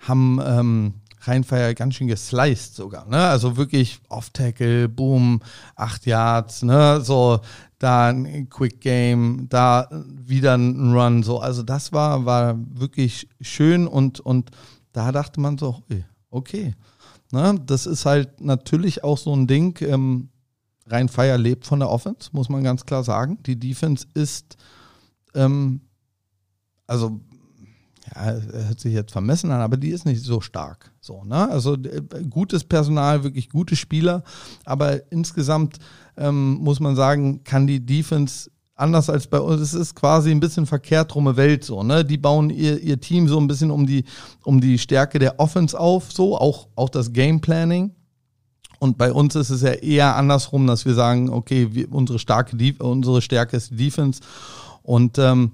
[0.00, 0.94] haben ähm,
[1.26, 3.18] Rheinfeier ganz schön gesliced sogar, ne?
[3.18, 5.40] Also wirklich Off-Tackle, Boom,
[5.74, 7.00] acht Yards, ne?
[7.00, 7.40] So,
[7.78, 11.40] da ein Quick Game, da wieder ein Run, so.
[11.40, 14.50] Also das war, war wirklich schön und, und
[14.92, 15.82] da dachte man so,
[16.30, 16.74] okay.
[17.32, 17.60] Ne?
[17.66, 20.28] Das ist halt natürlich auch so ein Ding, ähm,
[20.86, 23.38] Rhein-Feier lebt von der Offense, muss man ganz klar sagen.
[23.44, 24.56] Die Defense ist,
[25.34, 25.80] ähm,
[26.86, 27.20] also
[28.14, 30.92] ja, hört sich jetzt vermessen an, aber die ist nicht so stark.
[31.00, 31.48] So, ne?
[31.50, 31.76] Also
[32.30, 34.22] gutes Personal, wirklich gute Spieler,
[34.64, 35.78] aber insgesamt
[36.16, 40.40] ähm, muss man sagen, kann die Defense anders als bei uns, es ist quasi ein
[40.40, 42.04] bisschen verkehrt rumme Welt so, ne?
[42.04, 44.04] Die bauen ihr, ihr Team so ein bisschen um die,
[44.44, 47.92] um die Stärke der Offense auf, so, auch, auch das Game Planning.
[48.78, 52.56] Und bei uns ist es ja eher andersrum, dass wir sagen, okay, wir, unsere, starke,
[52.78, 54.20] unsere Stärke ist die Defense.
[54.82, 55.52] Und ähm,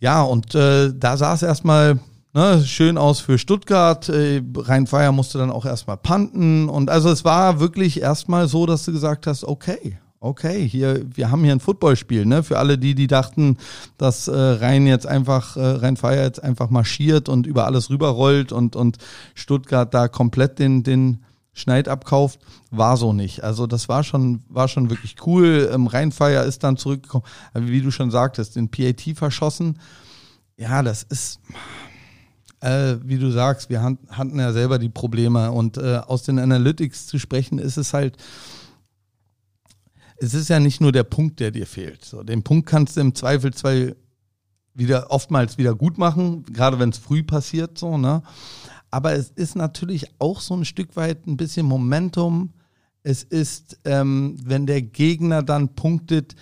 [0.00, 2.00] ja, und äh, da sah es erstmal
[2.32, 4.08] ne, schön aus für Stuttgart.
[4.08, 6.68] Äh, Rhein-Feier musste dann auch erstmal panten.
[6.68, 11.30] Und also es war wirklich erstmal so, dass du gesagt hast, okay, okay, hier, wir
[11.30, 12.42] haben hier ein Footballspiel, ne?
[12.42, 13.56] Für alle die, die dachten,
[13.96, 18.76] dass äh, Rhein jetzt einfach, äh, Rhein-Feier jetzt einfach marschiert und über alles rüberrollt und,
[18.76, 18.98] und
[19.34, 21.24] Stuttgart da komplett den, den
[21.60, 23.44] Schneid abkauft, war so nicht.
[23.44, 25.70] Also das war schon, war schon wirklich cool.
[25.72, 29.78] Ähm, Rheinfeier ist dann zurückgekommen, wie du schon sagtest, den PAT verschossen.
[30.56, 31.40] Ja, das ist,
[32.60, 37.06] äh, wie du sagst, wir hatten ja selber die Probleme und äh, aus den Analytics
[37.06, 38.16] zu sprechen, ist es halt,
[40.18, 42.04] es ist ja nicht nur der Punkt, der dir fehlt.
[42.04, 43.96] So, den Punkt kannst du im Zweifelsfall
[44.74, 48.22] wieder oftmals wieder gut machen, gerade wenn es früh passiert, so, ne?
[48.90, 52.52] Aber es ist natürlich auch so ein Stück weit ein bisschen Momentum.
[53.02, 56.34] Es ist, ähm, wenn der Gegner dann punktet,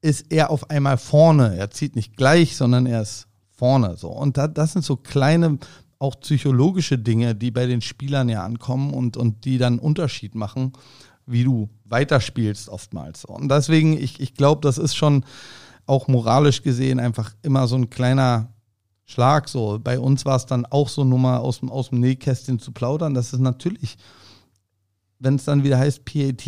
[0.00, 1.56] ist er auf einmal vorne.
[1.56, 3.96] Er zieht nicht gleich, sondern er ist vorne.
[3.96, 4.08] So.
[4.08, 5.58] Und da, das sind so kleine,
[5.98, 10.72] auch psychologische Dinge, die bei den Spielern ja ankommen und, und die dann Unterschied machen,
[11.26, 13.24] wie du weiterspielst oftmals.
[13.24, 15.24] Und deswegen, ich, ich glaube, das ist schon
[15.86, 18.52] auch moralisch gesehen einfach immer so ein kleiner
[19.08, 19.48] Schlag.
[19.48, 22.58] So, bei uns war es dann auch so, nur mal aus dem, aus dem Nähkästchen
[22.58, 23.14] zu plaudern.
[23.14, 23.96] Das ist natürlich,
[25.18, 26.46] wenn es dann wieder heißt PAT,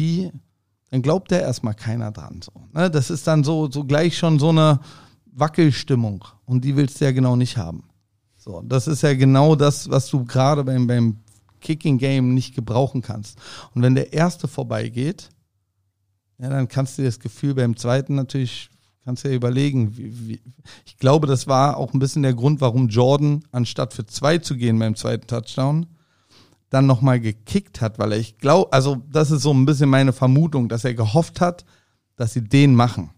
[0.90, 2.42] dann glaubt da erstmal keiner dran.
[2.42, 2.90] So, ne?
[2.90, 4.80] Das ist dann so, so gleich schon so eine
[5.32, 6.24] Wackelstimmung.
[6.44, 7.84] Und die willst du ja genau nicht haben.
[8.36, 11.16] So, das ist ja genau das, was du gerade beim, beim
[11.60, 13.38] Kicking Game nicht gebrauchen kannst.
[13.74, 15.30] Und wenn der erste vorbeigeht,
[16.38, 18.70] ja, dann kannst du das Gefühl beim zweiten natürlich
[19.04, 19.96] Kannst ja überlegen.
[19.96, 20.40] Wie, wie,
[20.84, 24.56] ich glaube, das war auch ein bisschen der Grund, warum Jordan, anstatt für zwei zu
[24.56, 25.86] gehen beim zweiten Touchdown,
[26.68, 30.12] dann nochmal gekickt hat, weil er, ich glaube, also das ist so ein bisschen meine
[30.12, 31.64] Vermutung, dass er gehofft hat,
[32.16, 33.10] dass sie den machen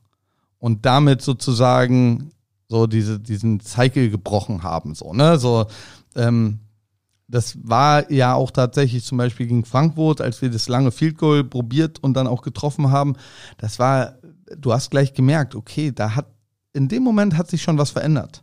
[0.59, 2.31] und damit sozusagen
[2.69, 5.67] so diese, diesen Cycle gebrochen haben, so, ne, so,
[6.17, 6.61] ähm,
[7.33, 11.45] das war ja auch tatsächlich zum Beispiel gegen Frankfurt, als wir das lange Field Goal
[11.45, 13.17] probiert und dann auch getroffen haben.
[13.57, 14.17] Das war
[14.57, 16.27] du hast gleich gemerkt, okay, da hat,
[16.73, 18.43] in dem Moment hat sich schon was verändert.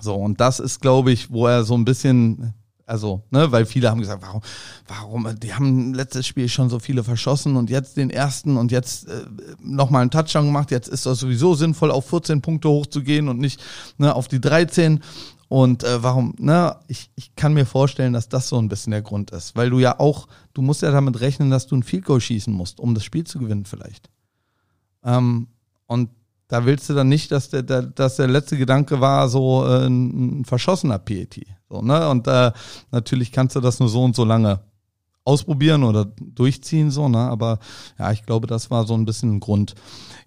[0.00, 2.54] So, und das ist, glaube ich, wo er so ein bisschen,
[2.86, 4.42] also, ne, weil viele haben gesagt, warum,
[4.86, 9.08] warum, die haben letztes Spiel schon so viele verschossen und jetzt den ersten und jetzt
[9.08, 9.24] äh,
[9.62, 13.62] nochmal einen Touchdown gemacht, jetzt ist das sowieso sinnvoll, auf 14 Punkte hochzugehen und nicht
[13.98, 15.00] ne, auf die 13.
[15.48, 19.02] Und äh, warum, ne, ich, ich kann mir vorstellen, dass das so ein bisschen der
[19.02, 22.04] Grund ist, weil du ja auch, du musst ja damit rechnen, dass du ein Field
[22.04, 24.10] Goal schießen musst, um das Spiel zu gewinnen vielleicht.
[25.04, 25.48] Ähm,
[25.86, 26.10] und
[26.48, 29.86] da willst du dann nicht, dass der, der, dass der letzte Gedanke war, so äh,
[29.86, 31.46] ein, verschossener PET.
[31.68, 32.08] So, ne?
[32.08, 32.52] Und äh,
[32.90, 34.60] natürlich kannst du das nur so und so lange
[35.24, 37.18] ausprobieren oder durchziehen, so, ne?
[37.18, 37.58] Aber
[37.98, 39.74] ja, ich glaube, das war so ein bisschen ein Grund.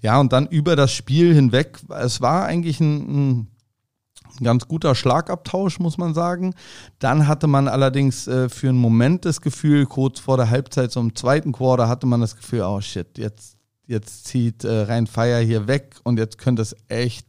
[0.01, 5.79] Ja, und dann über das Spiel hinweg, es war eigentlich ein, ein ganz guter Schlagabtausch,
[5.79, 6.55] muss man sagen.
[6.99, 10.99] Dann hatte man allerdings äh, für einen Moment das Gefühl, kurz vor der Halbzeit, so
[10.99, 13.56] im zweiten Quarter, hatte man das Gefühl, oh shit, jetzt
[13.87, 17.27] jetzt zieht äh, Rhein Feier hier weg und jetzt könnte es echt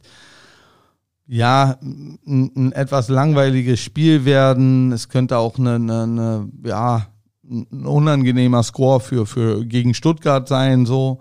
[1.26, 4.92] ja, ein, ein, etwas langweiliges Spiel werden.
[4.92, 7.06] Es könnte auch eine, eine, eine, ja,
[7.44, 11.20] ein unangenehmer Score für, für gegen Stuttgart sein, so.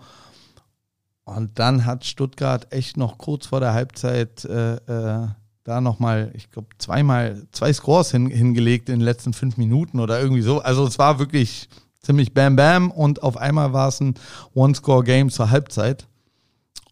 [1.26, 5.28] Und dann hat Stuttgart echt noch kurz vor der Halbzeit äh, äh,
[5.66, 10.22] da nochmal, ich glaube, zweimal, zwei Scores hin, hingelegt in den letzten fünf Minuten oder
[10.22, 10.62] irgendwie so.
[10.62, 11.68] Also es war wirklich
[12.08, 14.16] ziemlich bam bam und auf einmal war es ein
[14.54, 16.08] One-Score-Game zur Halbzeit.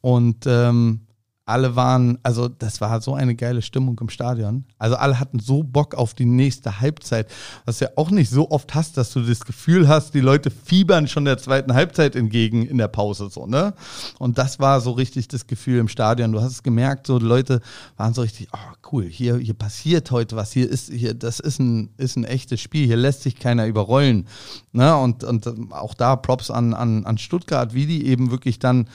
[0.02, 1.05] Und ähm,
[1.46, 4.66] alle waren, also das war so eine geile Stimmung im Stadion.
[4.80, 7.28] Also alle hatten so Bock auf die nächste Halbzeit,
[7.66, 11.08] was ja auch nicht so oft hast, dass du das Gefühl hast, die Leute fiebern
[11.08, 13.76] schon der zweiten Halbzeit entgegen in der Pause so, ne?
[14.18, 16.32] Und das war so richtig das Gefühl im Stadion.
[16.32, 17.62] Du hast es gemerkt, so die Leute
[17.96, 21.60] waren so richtig, oh cool, hier hier passiert heute was, hier ist hier das ist
[21.60, 24.28] ein ist ein echtes Spiel, hier lässt sich keiner überrollen,
[24.72, 24.98] ne?
[24.98, 28.88] Und und auch da Props an an an Stuttgart, wie die eben wirklich dann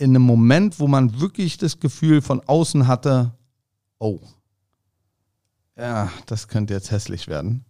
[0.00, 3.32] in einem Moment, wo man wirklich das Gefühl von außen hatte,
[3.98, 4.20] oh,
[5.76, 7.64] ja, das könnte jetzt hässlich werden,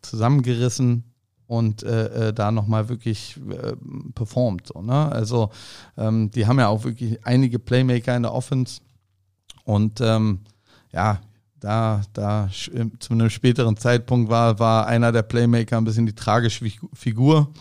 [0.00, 1.04] zusammengerissen
[1.46, 3.76] und äh, äh, da nochmal wirklich äh,
[4.14, 4.68] performt.
[4.68, 5.12] So, ne?
[5.12, 5.50] Also
[5.96, 8.80] ähm, die haben ja auch wirklich einige Playmaker in der Offense
[9.64, 10.40] Und ähm,
[10.92, 11.20] ja,
[11.60, 12.48] da, da
[12.98, 17.52] zu einem späteren Zeitpunkt war, war einer der Playmaker ein bisschen die tragische Figur.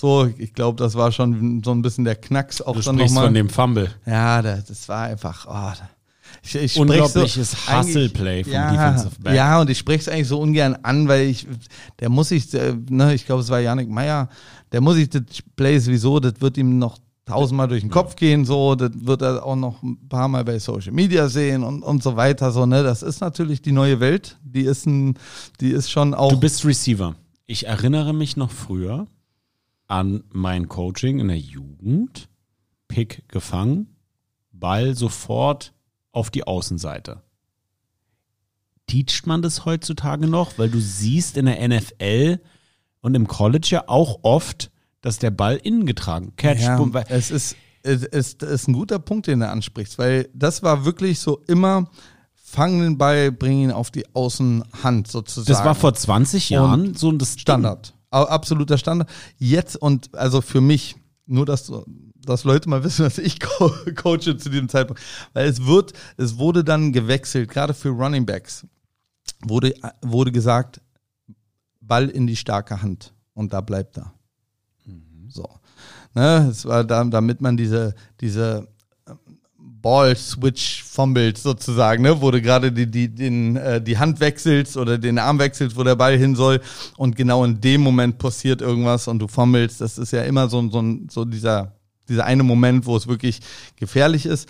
[0.00, 3.24] So, ich glaube, das war schon so ein bisschen der Knacks auch du dann nochmal.
[3.24, 3.90] von dem Fumble.
[4.06, 5.84] Ja, das, das war einfach, oh,
[6.44, 9.34] ich, ich Unglaubliches so, Hustle-Play vom ja, Defensive Back.
[9.34, 11.48] Ja, und ich spreche es eigentlich so ungern an, weil ich,
[11.98, 14.28] der muss sich, äh, ne, ich glaube, es war Janik Meyer,
[14.70, 15.22] der muss sich das
[15.56, 19.44] Play sowieso, das wird ihm noch tausendmal durch den Kopf gehen, so, das wird er
[19.44, 22.84] auch noch ein paar Mal bei Social Media sehen und, und so weiter, so, ne,
[22.84, 25.18] das ist natürlich die neue Welt, die ist ein,
[25.60, 26.30] die ist schon auch.
[26.30, 27.16] Du bist Receiver.
[27.48, 29.08] Ich erinnere mich noch früher
[29.88, 32.28] an mein Coaching in der Jugend,
[32.86, 33.96] Pick gefangen,
[34.52, 35.72] Ball sofort
[36.12, 37.22] auf die Außenseite.
[38.86, 40.58] Teacht man das heutzutage noch?
[40.58, 42.40] Weil du siehst in der NFL
[43.00, 44.70] und im College ja auch oft,
[45.00, 46.32] dass der Ball innen getragen.
[46.36, 49.98] Catch, ja, boom, es ist, es ist, es ist ein guter Punkt, den du ansprichst,
[49.98, 51.90] weil das war wirklich so immer,
[52.34, 55.52] fang den Ball, bring ihn auf die Außenhand sozusagen.
[55.54, 57.94] Das war vor 20 Jahren und so das Standard.
[58.10, 59.08] Absoluter Standard.
[59.38, 61.72] Jetzt und also für mich, nur dass,
[62.16, 65.02] dass Leute mal wissen, dass ich co coache zu diesem Zeitpunkt.
[65.32, 68.66] Weil es wird, es wurde dann gewechselt, gerade für Running Backs
[69.42, 70.80] wurde, wurde gesagt,
[71.80, 74.12] Ball in die starke Hand und da bleibt er.
[74.84, 75.30] Mhm.
[75.30, 75.48] So.
[76.14, 78.68] Ne, es war da, damit man diese, diese
[79.80, 82.20] Ball-Switch fummelt sozusagen, ne?
[82.20, 85.84] wo du gerade die, die, den, äh, die Hand wechselst oder den Arm wechselst, wo
[85.84, 86.60] der Ball hin soll
[86.96, 89.80] und genau in dem Moment passiert irgendwas und du fummelst.
[89.80, 91.74] Das ist ja immer so, so, so dieser,
[92.08, 93.40] dieser eine Moment, wo es wirklich
[93.76, 94.48] gefährlich ist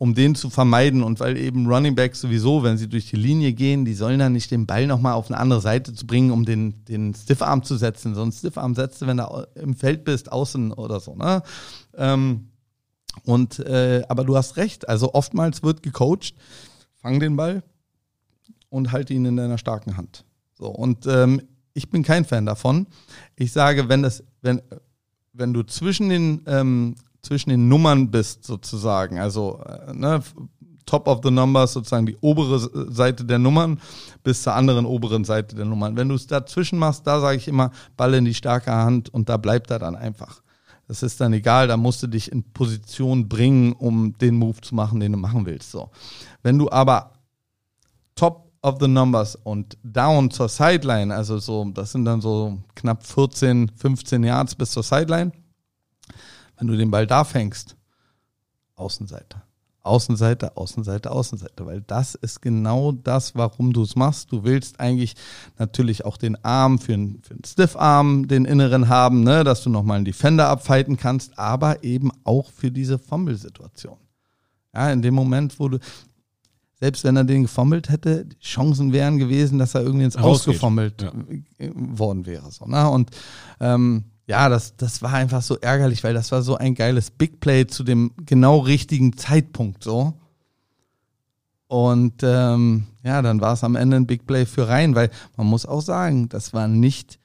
[0.00, 3.52] um den zu vermeiden und weil eben Running Backs sowieso, wenn sie durch die Linie
[3.52, 6.46] gehen, die sollen dann nicht den Ball nochmal auf eine andere Seite zu bringen, um
[6.46, 8.14] den, den Stiffarm zu setzen.
[8.14, 11.16] Sonst Stiffarm setzt du, wenn du im Feld bist, außen oder so.
[11.16, 11.42] Ne?
[11.98, 12.48] Ähm,
[13.24, 16.34] und äh, aber du hast recht, also oftmals wird gecoacht,
[16.96, 17.62] fang den Ball
[18.68, 20.24] und halte ihn in deiner starken Hand.
[20.54, 21.42] So, und ähm,
[21.74, 22.86] ich bin kein Fan davon.
[23.36, 24.62] Ich sage, wenn das, wenn,
[25.32, 30.22] wenn du zwischen den, ähm, zwischen den Nummern bist, sozusagen, also äh, ne,
[30.86, 32.58] Top of the Numbers, sozusagen die obere
[32.92, 33.80] Seite der Nummern,
[34.24, 35.96] bis zur anderen oberen Seite der Nummern.
[35.96, 39.28] Wenn du es dazwischen machst, da sage ich immer, Ball in die starke Hand und
[39.28, 40.42] da bleibt er dann einfach.
[40.90, 44.74] Das ist dann egal, da musst du dich in Position bringen, um den Move zu
[44.74, 45.70] machen, den du machen willst.
[45.70, 45.88] So.
[46.42, 47.12] Wenn du aber
[48.16, 53.06] top of the numbers und down zur Sideline, also so, das sind dann so knapp
[53.06, 55.30] 14, 15 Yards bis zur Sideline.
[56.58, 57.76] Wenn du den Ball da fängst,
[58.74, 59.40] Außenseite.
[59.90, 64.30] Außenseite, Außenseite, Außenseite, weil das ist genau das, warum du es machst.
[64.30, 65.14] Du willst eigentlich
[65.58, 69.70] natürlich auch den Arm für einen, für einen Stiff-Arm, den inneren haben, ne, dass du
[69.70, 73.98] nochmal einen Defender abfighten kannst, aber eben auch für diese Fumble-Situation.
[74.72, 75.78] Ja, in dem Moment, wo du,
[76.78, 81.02] selbst wenn er den gefummelt hätte, die Chancen wären gewesen, dass er irgendwie ins Ausgefummelt
[81.02, 81.12] ja.
[81.74, 82.48] worden wäre.
[82.52, 82.88] So, ne?
[82.88, 83.10] Und
[83.58, 87.40] ähm, ja, das, das war einfach so ärgerlich, weil das war so ein geiles Big
[87.40, 90.14] Play zu dem genau richtigen Zeitpunkt so.
[91.66, 95.48] Und ähm, ja, dann war es am Ende ein Big Play für Rhein, weil man
[95.48, 97.18] muss auch sagen, das war nicht,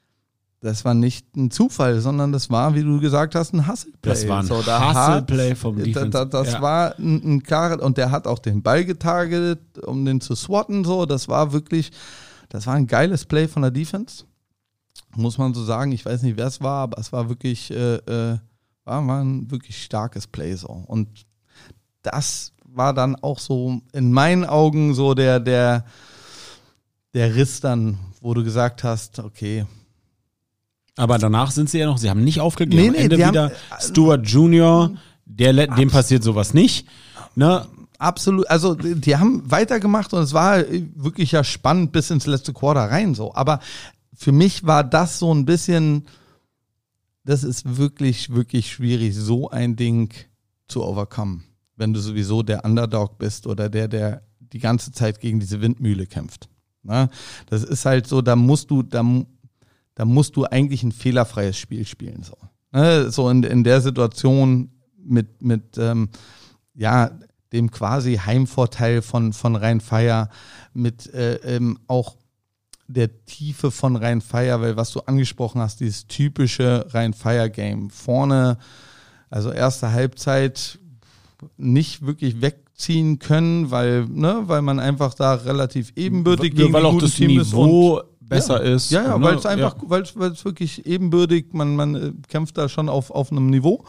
[0.62, 4.12] das war nicht ein Zufall, sondern das war, wie du gesagt hast, ein Hustle-Play.
[4.12, 6.10] Das war ein so, Hustle-Play vom Defense.
[6.10, 6.62] Da, da, das ja.
[6.64, 10.84] war ein, ein klarer, und der hat auch den Ball getargetet, um den zu swatten,
[10.84, 11.06] so.
[11.06, 11.92] Das war wirklich,
[12.50, 14.26] das war ein geiles Play von der Defense
[15.16, 15.92] muss man so sagen.
[15.92, 18.38] Ich weiß nicht, wer es war, aber es war wirklich, äh, äh,
[18.84, 20.68] war, war ein wirklich starkes Play so.
[20.68, 21.26] Und
[22.02, 25.86] das war dann auch so in meinen Augen so der, der,
[27.14, 29.66] der Riss dann, wo du gesagt hast, okay.
[30.98, 32.82] Aber danach sind sie ja noch, sie haben nicht aufgegeben.
[32.82, 34.92] Nee, nee, Am Ende wieder haben, äh, Stuart Junior,
[35.26, 36.88] der, dem passiert sowas nicht.
[37.36, 37.66] Ne?
[37.98, 40.64] Absolut, also die haben weitergemacht und es war
[40.96, 43.34] wirklich ja spannend bis ins letzte Quarter rein so.
[43.34, 43.60] Aber
[44.16, 46.08] für mich war das so ein bisschen,
[47.24, 50.14] das ist wirklich, wirklich schwierig, so ein Ding
[50.68, 51.42] zu overcome,
[51.76, 56.06] wenn du sowieso der Underdog bist oder der, der die ganze Zeit gegen diese Windmühle
[56.06, 56.50] kämpft.
[56.84, 57.10] Na,
[57.48, 59.04] das ist halt so, da musst du, da,
[59.96, 62.24] da musst du eigentlich ein fehlerfreies Spiel spielen.
[62.24, 62.38] So,
[62.72, 63.12] ne?
[63.12, 64.70] so in, in der Situation
[65.04, 66.10] mit, mit ähm,
[66.76, 67.12] ja,
[67.54, 70.30] dem quasi Heimvorteil von, von Rhein-Feier,
[70.74, 72.18] mit äh, ähm, auch
[72.88, 77.90] der Tiefe von Rhein-Feier, weil was du angesprochen hast, dieses typische Rhein-Feier-Game.
[77.90, 78.58] Vorne,
[79.30, 80.80] also erste Halbzeit
[81.58, 86.86] nicht wirklich wegziehen können, weil, ne, weil man einfach da relativ ebenbürtig ja, gegen weil
[86.86, 88.92] auch das Team Niveau besser ja, ist.
[88.92, 89.26] Ja, ja, ne?
[89.26, 89.90] weil es einfach, ja.
[89.90, 93.84] weil es wirklich ebenbürtig, man, man äh, kämpft da schon auf, auf einem Niveau.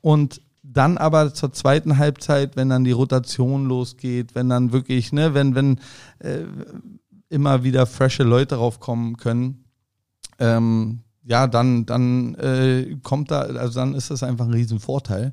[0.00, 5.34] Und dann aber zur zweiten Halbzeit, wenn dann die Rotation losgeht, wenn dann wirklich, ne,
[5.34, 5.78] wenn, wenn
[6.18, 6.44] äh,
[7.34, 9.64] immer wieder frische Leute draufkommen können,
[10.38, 15.32] ähm, ja, dann, dann äh, kommt da, also dann ist das einfach ein Riesenvorteil.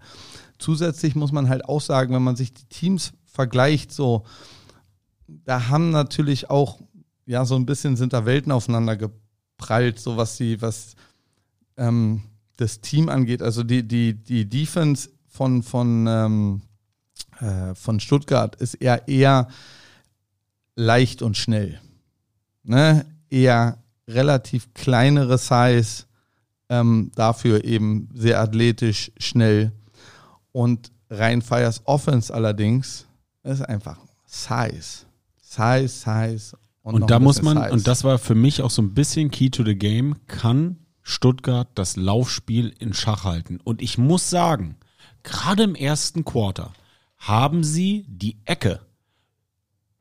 [0.58, 4.24] Zusätzlich muss man halt auch sagen, wenn man sich die Teams vergleicht, so,
[5.28, 6.80] da haben natürlich auch,
[7.26, 10.96] ja, so ein bisschen sind da Welten aufeinander geprallt, so was die, was
[11.78, 12.24] ähm,
[12.58, 13.42] das Team angeht.
[13.42, 16.62] Also die, die, die Defense von, von, ähm,
[17.40, 19.48] äh, von Stuttgart ist eher, eher
[20.76, 21.80] leicht und schnell.
[22.64, 23.06] Ne?
[23.30, 26.06] Eher relativ kleinere Size,
[26.70, 29.72] ähm, dafür eben sehr athletisch, schnell.
[30.52, 33.06] Und Rhein-Fires Offense allerdings
[33.44, 35.06] ist einfach Size.
[35.42, 36.58] Size, Size.
[36.84, 37.72] Und, und da muss man, Size.
[37.72, 41.68] und das war für mich auch so ein bisschen Key to the Game, kann Stuttgart
[41.76, 43.60] das Laufspiel in Schach halten.
[43.64, 44.78] Und ich muss sagen,
[45.24, 46.74] gerade im ersten Quarter
[47.18, 48.80] haben sie die Ecke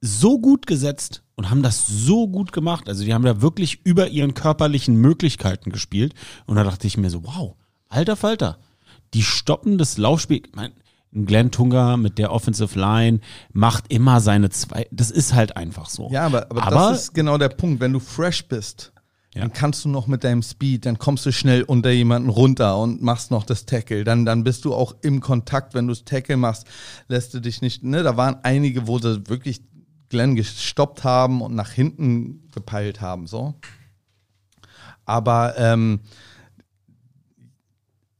[0.00, 2.86] so gut gesetzt und haben das so gut gemacht.
[2.86, 6.12] Also die haben da wirklich über ihren körperlichen Möglichkeiten gespielt.
[6.44, 7.54] Und da dachte ich mir so, wow,
[7.88, 8.58] alter Falter,
[9.14, 10.42] die stoppen das Laufspiel.
[10.44, 10.72] Ich mein,
[11.14, 13.20] Glenn Tunga mit der Offensive Line
[13.54, 14.86] macht immer seine zwei.
[14.90, 16.10] Das ist halt einfach so.
[16.12, 17.80] Ja, aber, aber, aber das ist genau der Punkt.
[17.80, 18.92] Wenn du fresh bist,
[19.34, 19.40] ja.
[19.40, 23.00] dann kannst du noch mit deinem Speed, dann kommst du schnell unter jemanden runter und
[23.00, 24.04] machst noch das Tackle.
[24.04, 26.66] Dann, dann bist du auch im Kontakt, wenn du das Tackle machst,
[27.08, 29.62] lässt du dich nicht, ne, da waren einige, wo sie wirklich
[30.10, 33.54] Glenn gestoppt haben und nach hinten gepeilt haben, so.
[35.06, 36.00] Aber ähm,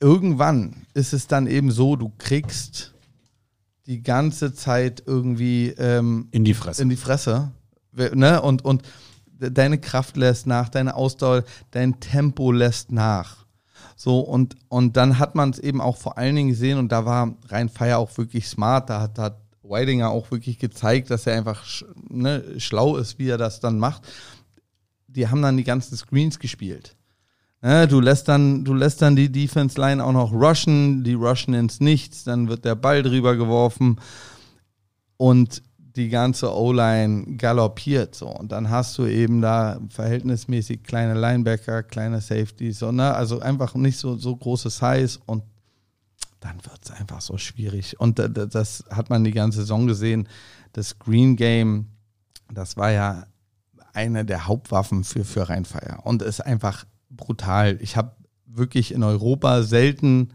[0.01, 2.95] irgendwann ist es dann eben so, du kriegst
[3.87, 6.83] die ganze Zeit irgendwie ähm, in die Fresse.
[6.83, 7.53] In die Fresse.
[7.93, 8.41] Ne?
[8.41, 8.83] Und, und
[9.39, 13.47] deine Kraft lässt nach, deine Ausdauer, dein Tempo lässt nach.
[13.97, 17.05] So, und, und dann hat man es eben auch vor allen Dingen gesehen, und da
[17.05, 19.39] war Rhein Feier auch wirklich smart, da hat, hat
[19.71, 21.65] Weidinger auch wirklich gezeigt, dass er einfach
[22.09, 24.03] ne, schlau ist, wie er das dann macht.
[25.07, 26.97] Die haben dann die ganzen Screens gespielt.
[27.63, 31.55] Ne, du lässt dann, du lässt dann die Defense Line auch noch rushen, die rushen
[31.55, 34.01] ins Nichts, dann wird der Ball drüber geworfen
[35.17, 35.63] und
[35.97, 38.29] die ganze O-Line galoppiert so.
[38.29, 43.13] Und dann hast du eben da verhältnismäßig kleine Linebacker, kleine Safeties, so, ne?
[43.15, 45.43] also einfach nicht so, so große Size und
[46.41, 48.01] dann wird es einfach so schwierig.
[48.01, 50.29] Und das hat man die ganze Saison gesehen.
[50.73, 51.89] Das Green Game,
[52.53, 53.27] das war ja
[53.93, 56.01] eine der Hauptwaffen für, für Rheinfeier.
[56.05, 57.79] Und ist einfach brutal.
[57.81, 58.13] Ich habe
[58.47, 60.33] wirklich in Europa selten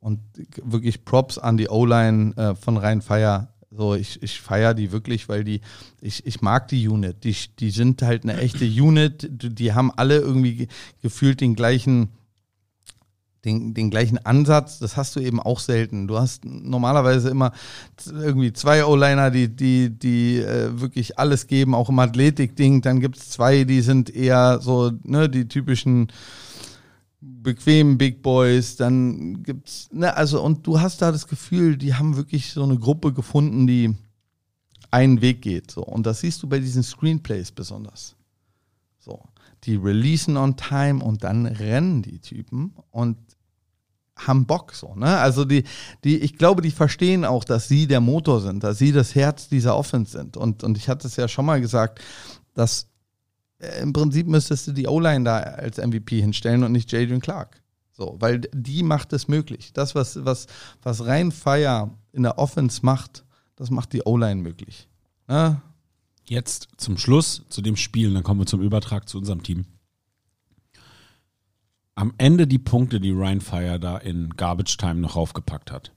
[0.00, 0.20] und
[0.62, 3.48] wirklich Props an die O-Line äh, von Rheinfeier.
[3.70, 5.60] So, ich, ich feiere die wirklich, weil die,
[6.00, 7.24] ich, ich mag die Unit.
[7.24, 9.28] Die, die sind halt eine echte Unit.
[9.30, 10.68] Die haben alle irgendwie
[11.02, 12.10] gefühlt den gleichen
[13.44, 16.06] den, den gleichen Ansatz, das hast du eben auch selten.
[16.06, 17.52] Du hast normalerweise immer
[18.06, 22.82] irgendwie zwei O-Liner, die, die, die äh, wirklich alles geben, auch im Athletik-Ding.
[22.82, 26.08] Dann gibt es zwei, die sind eher so, ne, die typischen
[27.20, 28.76] bequemen Big Boys.
[28.76, 32.78] Dann gibt's, ne, also, und du hast da das Gefühl, die haben wirklich so eine
[32.78, 33.94] Gruppe gefunden, die
[34.90, 35.70] einen Weg geht.
[35.70, 35.82] So.
[35.84, 38.16] Und das siehst du bei diesen Screenplays besonders.
[38.98, 39.20] So
[39.66, 43.16] die releasen on time und dann rennen die Typen und
[44.16, 45.18] haben Bock so, ne?
[45.18, 45.64] Also die,
[46.04, 49.48] die, ich glaube, die verstehen auch, dass sie der Motor sind, dass sie das Herz
[49.48, 50.36] dieser Offense sind.
[50.36, 52.00] Und, und ich hatte es ja schon mal gesagt,
[52.54, 52.88] dass
[53.58, 57.60] äh, im Prinzip müsstest du die O-Line da als MVP hinstellen und nicht Jadrian Clark.
[57.92, 59.72] So, weil die macht es möglich.
[59.72, 60.46] Das, was, was,
[60.82, 63.24] was rein Fire in der Offense macht,
[63.56, 64.88] das macht die O-Line möglich.
[65.28, 65.60] Ne?
[66.26, 69.66] Jetzt zum Schluss zu dem Spiel, dann kommen wir zum Übertrag zu unserem Team
[71.94, 75.92] am Ende die Punkte, die Ryan Fire da in Garbage Time noch raufgepackt hat.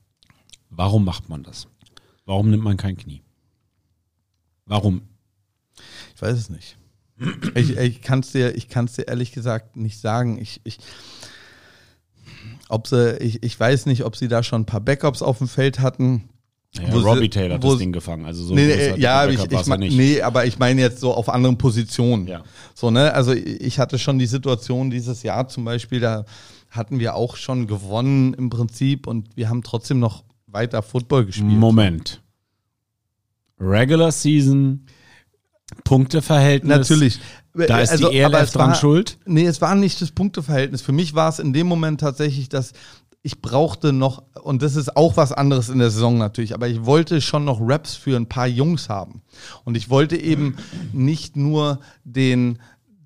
[0.69, 1.67] Warum macht man das?
[2.25, 3.23] Warum nimmt man kein Knie?
[4.65, 5.01] Warum?
[6.15, 6.77] Ich weiß es nicht.
[7.55, 10.39] Ich, ich kann es dir, dir ehrlich gesagt nicht sagen.
[10.39, 10.77] Ich, ich,
[12.69, 15.47] ob sie, ich, ich weiß nicht, ob sie da schon ein paar Backups auf dem
[15.47, 16.29] Feld hatten.
[16.75, 18.25] Ja, Robbie Taylor hat das Ding gefangen.
[18.25, 21.29] Also so nee, nee ja, ich, ich mein, nee, aber ich meine jetzt so auf
[21.29, 22.27] anderen Positionen.
[22.27, 22.43] Ja.
[22.75, 23.13] So, ne?
[23.13, 26.25] Also ich hatte schon die Situation dieses Jahr zum Beispiel, da
[26.69, 31.51] hatten wir auch schon gewonnen im Prinzip und wir haben trotzdem noch weiter Football gespielt.
[31.51, 32.21] Moment.
[33.59, 34.85] Regular Season,
[35.83, 36.77] Punkteverhältnis.
[36.77, 37.19] Natürlich.
[37.53, 39.17] Da ist also, die ELF dran war, schuld?
[39.25, 40.81] Nee, es war nicht das Punkteverhältnis.
[40.81, 42.73] Für mich war es in dem Moment tatsächlich das
[43.27, 46.85] ich brauchte noch, und das ist auch was anderes in der Saison natürlich, aber ich
[46.85, 49.21] wollte schon noch Raps für ein paar Jungs haben.
[49.65, 50.55] Und ich wollte eben
[50.93, 52.59] nicht nur den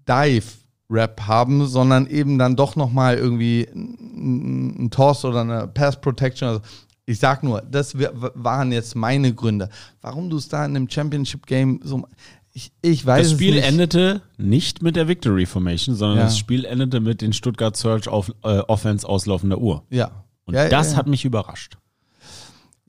[0.08, 6.50] Dive-Rap haben, sondern eben dann doch nochmal irgendwie ein Toss oder eine Pass Protection.
[6.50, 6.62] Also
[7.08, 9.70] Ich sag nur, das waren jetzt meine Gründe.
[10.02, 12.06] Warum du es da in einem Championship Game so.
[12.54, 13.66] Ich, ich weiß das Spiel nicht.
[13.66, 16.24] endete nicht mit der Victory Formation, sondern Ja.
[16.26, 19.84] das Spiel endete mit den Stuttgart Search auf äh, Offense auslaufender Uhr.
[19.90, 20.26] Ja.
[20.46, 20.98] Und ja, das ja.
[20.98, 21.78] hat mich überrascht.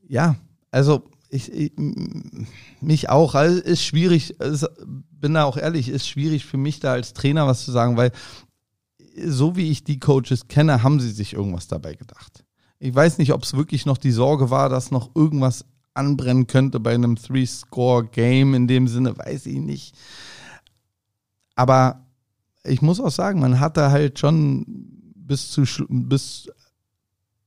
[0.08, 0.36] Ja,
[0.70, 1.72] also ich, ich
[2.80, 3.34] mich auch.
[3.34, 4.66] Also ist schwierig, es,
[5.12, 8.10] bin da auch ehrlich, ist schwierig für mich da als Trainer was zu sagen, weil
[9.26, 12.44] so wie ich die Coaches kenne, haben sie sich irgendwas dabei gedacht.
[12.78, 16.80] Ich weiß nicht, ob es wirklich noch die Sorge war, dass noch irgendwas anbrennen könnte
[16.80, 19.94] bei einem Three-Score-Game in dem Sinne, weiß ich nicht.
[21.54, 22.06] Aber
[22.64, 24.64] ich muss auch sagen, man hatte halt schon
[25.14, 26.48] bis zu bis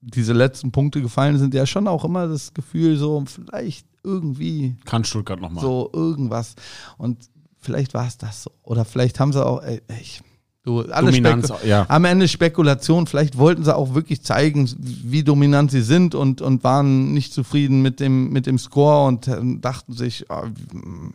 [0.02, 5.04] diese letzten Punkte gefallen sind, ja schon auch immer das Gefühl, so vielleicht irgendwie Kann
[5.04, 5.64] Stuttgart nochmal.
[5.64, 6.56] so irgendwas.
[6.98, 8.52] Und vielleicht war es das so.
[8.62, 10.22] Oder vielleicht haben sie auch, ey, ich,
[10.66, 11.86] du, Dominanz, ja.
[11.88, 16.64] am Ende Spekulation, vielleicht wollten sie auch wirklich zeigen, wie dominant sie sind und, und
[16.64, 21.10] waren nicht zufrieden mit dem, mit dem Score und äh, dachten sich, mm,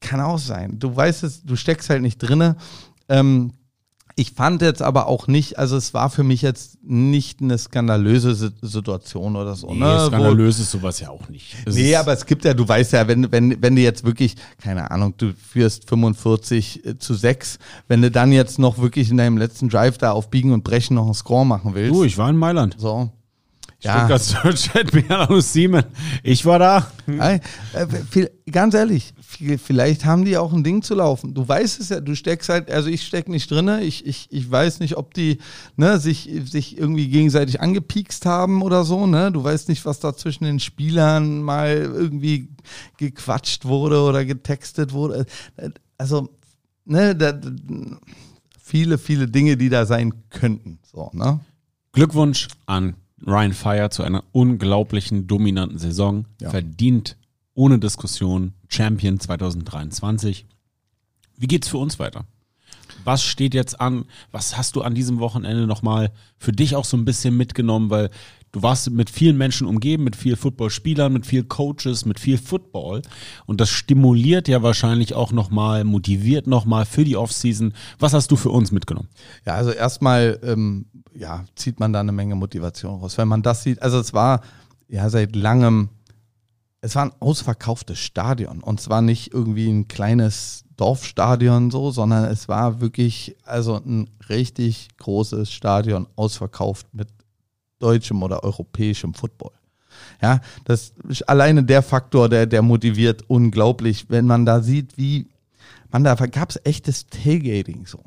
[0.00, 0.78] kann auch sein.
[0.78, 2.56] Du weißt es, du steckst halt nicht drinne.
[3.08, 3.52] Ähm,
[4.18, 8.34] ich fand jetzt aber auch nicht, also es war für mich jetzt nicht eine skandalöse
[8.34, 9.68] Si- Situation oder so.
[9.72, 9.98] Nee, ne?
[10.00, 11.54] Wo- skandalös ist sowas ja auch nicht.
[11.66, 14.36] Es Nee, aber es gibt ja, du weißt ja, wenn, wenn, wenn du jetzt wirklich,
[14.58, 17.58] keine Ahnung, du führst 45 äh, zu 6,
[17.88, 20.94] wenn du dann jetzt noch wirklich in deinem letzten Drive da auf Biegen und Brechen
[20.94, 21.94] noch einen Score machen willst.
[21.94, 22.76] Du, ich war in Mailand.
[22.78, 23.10] so.
[23.82, 25.84] Ja, Stuttgart Search at Belarus Siemen.
[26.22, 26.90] Ich war da.
[27.06, 27.40] Ey,
[27.74, 31.34] äh, ganz ehrlich, viel- vielleicht haben die auch ein Ding zu laufen.
[31.34, 33.82] Du weißt es ja, du steckst halt, also ich steck nicht drinne.
[33.82, 35.38] Ich, ich, ich weiß nicht, ob die
[35.76, 39.06] ne, sich, sich irgendwie gegenseitig angepiekst haben oder so.
[39.06, 39.30] Ne?
[39.30, 42.48] Du weißt nicht, was da zwischen den Spielern mal irgendwie
[42.96, 45.26] gequatscht wurde oder getextet wurde.
[45.98, 46.30] Also,
[46.86, 47.38] ne, da,
[48.58, 50.78] viele, viele Dinge, die da sein könnten.
[50.90, 51.40] So, ne?
[51.92, 52.94] Glückwunsch an
[53.24, 56.26] Ryan Fire zu einer unglaublichen, dominanten Saison.
[56.40, 56.50] Ja.
[56.50, 57.16] Verdient,
[57.54, 60.46] ohne Diskussion, Champion 2023.
[61.36, 62.24] Wie geht's für uns weiter?
[63.04, 64.04] Was steht jetzt an?
[64.32, 67.90] Was hast du an diesem Wochenende nochmal für dich auch so ein bisschen mitgenommen?
[67.90, 68.10] Weil
[68.56, 73.02] du warst mit vielen Menschen umgeben, mit vielen Footballspielern, mit vielen Coaches, mit viel Football.
[73.44, 77.74] Und das stimuliert ja wahrscheinlich auch nochmal, motiviert nochmal für die Offseason.
[77.98, 79.08] Was hast du für uns mitgenommen?
[79.44, 83.18] Ja, also erstmal ähm, ja, zieht man da eine Menge Motivation raus.
[83.18, 84.40] Wenn man das sieht, also es war
[84.88, 85.90] ja seit langem,
[86.80, 92.48] es war ein ausverkauftes Stadion und zwar nicht irgendwie ein kleines Dorfstadion so, sondern es
[92.48, 97.08] war wirklich also ein richtig großes Stadion ausverkauft mit
[97.78, 99.52] deutschem oder europäischem Football.
[100.20, 105.28] Ja, das ist alleine der Faktor, der, der motiviert unglaublich, wenn man da sieht, wie
[105.90, 108.02] man da gab es echtes Tailgating so.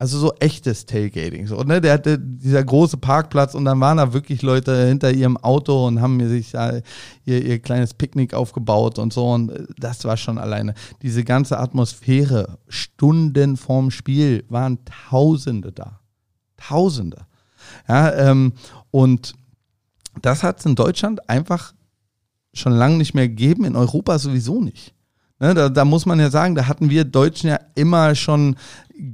[0.00, 1.46] Also so echtes Tailgating.
[1.46, 1.78] So, ne?
[1.78, 6.00] Der hatte dieser große Parkplatz und dann waren da wirklich Leute hinter ihrem Auto und
[6.00, 6.80] haben mir sich da
[7.26, 9.30] ihr, ihr kleines Picknick aufgebaut und so.
[9.30, 10.72] Und äh, das war schon alleine.
[11.02, 16.00] Diese ganze Atmosphäre, Stunden vorm Spiel, waren Tausende da.
[16.56, 17.26] Tausende.
[17.86, 18.54] Ja, ähm,
[18.90, 19.34] und
[20.22, 21.72] das hat es in Deutschland einfach
[22.52, 24.94] schon lange nicht mehr gegeben, in Europa sowieso nicht.
[25.38, 28.56] Ne, da, da muss man ja sagen, da hatten wir Deutschen ja immer schon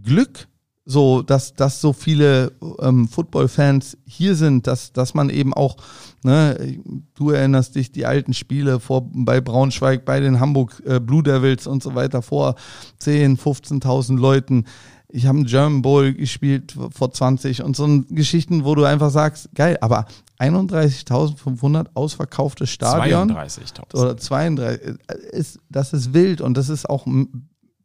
[0.02, 0.48] Glück,
[0.84, 5.76] so dass, dass so viele ähm, Football-Fans hier sind, dass, dass man eben auch,
[6.22, 6.78] ne,
[7.14, 11.66] du erinnerst dich, die alten Spiele vor, bei Braunschweig, bei den Hamburg äh, Blue Devils
[11.66, 12.56] und so weiter vor
[12.98, 14.64] 10, 15.000 Leuten.
[15.08, 19.48] Ich habe einen German Bowl gespielt vor 20 und so Geschichten, wo du einfach sagst,
[19.54, 20.06] geil, aber
[20.40, 23.94] 31.500 ausverkauftes Stadion 32.000.
[23.94, 27.06] oder 32, äh, ist, das ist wild und das ist auch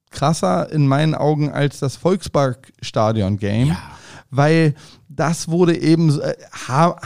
[0.10, 3.78] krasser in meinen Augen als das Volkspark-Stadion-Game, Ja.
[4.30, 4.74] weil
[5.10, 6.36] das wurde eben so, äh,
[6.68, 7.00] ha-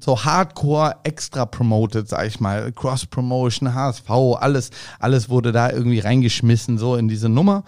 [0.00, 6.78] so hardcore extra promoted, sag ich mal, Cross-Promotion, HSV, alles, alles wurde da irgendwie reingeschmissen,
[6.78, 7.64] so in diese Nummer,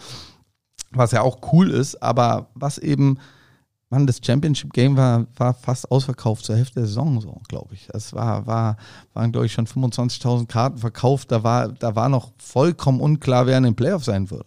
[0.91, 3.19] was ja auch cool ist, aber was eben
[3.91, 7.89] Mann, das Championship Game war, war fast ausverkauft zur Hälfte der Saison, so, glaube ich.
[7.93, 8.77] Es war, war,
[9.15, 11.33] waren, glaube ich, schon 25.000 Karten verkauft.
[11.33, 14.47] Da war, da war noch vollkommen unklar, wer in den Playoffs sein würde.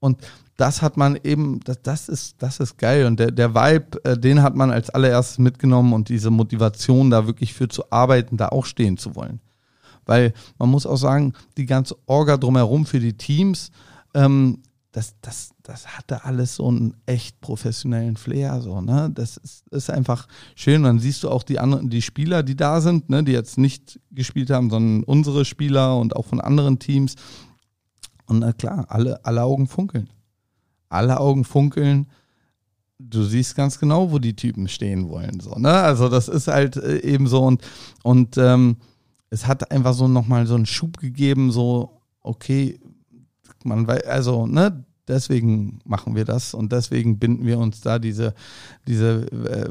[0.00, 0.22] Und
[0.56, 3.04] das hat man eben, das, das ist, das ist geil.
[3.04, 7.26] Und der, der Vibe, äh, den hat man als allererstes mitgenommen und diese Motivation, da
[7.26, 9.40] wirklich für zu arbeiten, da auch stehen zu wollen.
[10.06, 13.70] Weil man muss auch sagen, die ganze Orga drumherum für die Teams,
[14.14, 14.62] ähm,
[14.96, 19.10] das, das, das hatte alles so einen echt professionellen Flair, so, ne?
[19.12, 20.84] Das ist, ist einfach schön.
[20.84, 24.00] Dann siehst du auch die anderen, die Spieler, die da sind, ne, die jetzt nicht
[24.10, 27.14] gespielt haben, sondern unsere Spieler und auch von anderen Teams.
[28.24, 30.08] Und na klar, alle, alle Augen funkeln.
[30.88, 32.06] Alle Augen funkeln.
[32.98, 35.40] du siehst ganz genau, wo die Typen stehen wollen.
[35.40, 35.72] So, ne?
[35.74, 37.60] Also das ist halt äh, eben so und,
[38.02, 38.78] und ähm,
[39.28, 42.80] es hat einfach so nochmal so einen Schub gegeben, so, okay,
[43.66, 48.34] man weiß, also, ne, deswegen machen wir das und deswegen binden wir uns da diese,
[48.86, 49.70] diese äh,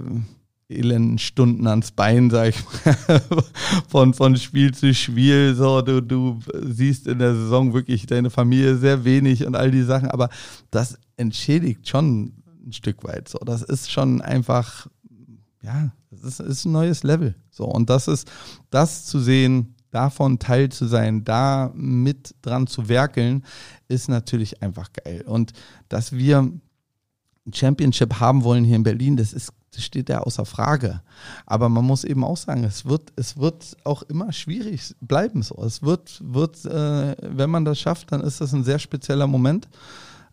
[0.67, 3.21] elenden Stunden ans Bein, sag ich mal,
[3.87, 5.55] von, von Spiel zu Spiel.
[5.55, 9.83] So, du, du siehst in der Saison wirklich deine Familie sehr wenig und all die
[9.83, 10.29] Sachen, aber
[10.71, 12.33] das entschädigt schon
[12.65, 13.29] ein Stück weit.
[13.29, 14.87] So, das ist schon einfach,
[15.61, 17.35] ja, das ist, ist ein neues Level.
[17.51, 18.29] So, und das ist,
[18.71, 23.45] das zu sehen, davon Teil zu sein, da mit dran zu werkeln,
[23.87, 25.23] ist natürlich einfach geil.
[25.25, 25.53] Und
[25.89, 26.61] dass wir ein
[27.53, 31.01] Championship haben wollen hier in Berlin, das ist das steht ja außer Frage.
[31.45, 35.61] Aber man muss eben auch sagen, es wird, es wird auch immer schwierig bleiben so.
[35.63, 39.67] Es wird, wird äh, wenn man das schafft, dann ist das ein sehr spezieller Moment.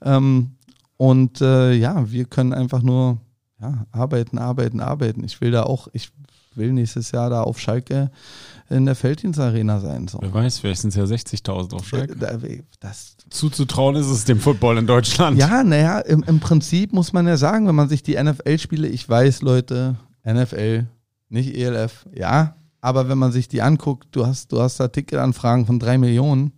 [0.00, 0.52] Ähm,
[0.96, 3.18] und äh, ja, wir können einfach nur
[3.60, 5.24] ja, arbeiten, arbeiten, arbeiten.
[5.24, 6.10] Ich will da auch, ich
[6.54, 8.10] will nächstes Jahr da auf Schalke
[8.72, 10.08] in der Felddienstarena sein.
[10.08, 10.18] So.
[10.20, 12.16] Wer weiß, vielleicht sind es ja 60.000 auf Schalke.
[12.80, 15.38] Das, Zuzutrauen ist es dem Football in Deutschland.
[15.38, 19.08] Ja, naja, im, im Prinzip muss man ja sagen, wenn man sich die NFL-Spiele, ich
[19.08, 20.86] weiß, Leute, NFL,
[21.28, 25.66] nicht ELF, ja, aber wenn man sich die anguckt, du hast, du hast da Ticketanfragen
[25.66, 26.52] von drei Millionen.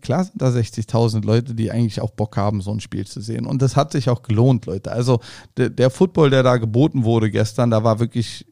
[0.00, 3.46] Klar sind da 60.000 Leute, die eigentlich auch Bock haben, so ein Spiel zu sehen.
[3.46, 4.90] Und das hat sich auch gelohnt, Leute.
[4.90, 5.20] Also
[5.56, 8.46] der, der Football, der da geboten wurde gestern, da war wirklich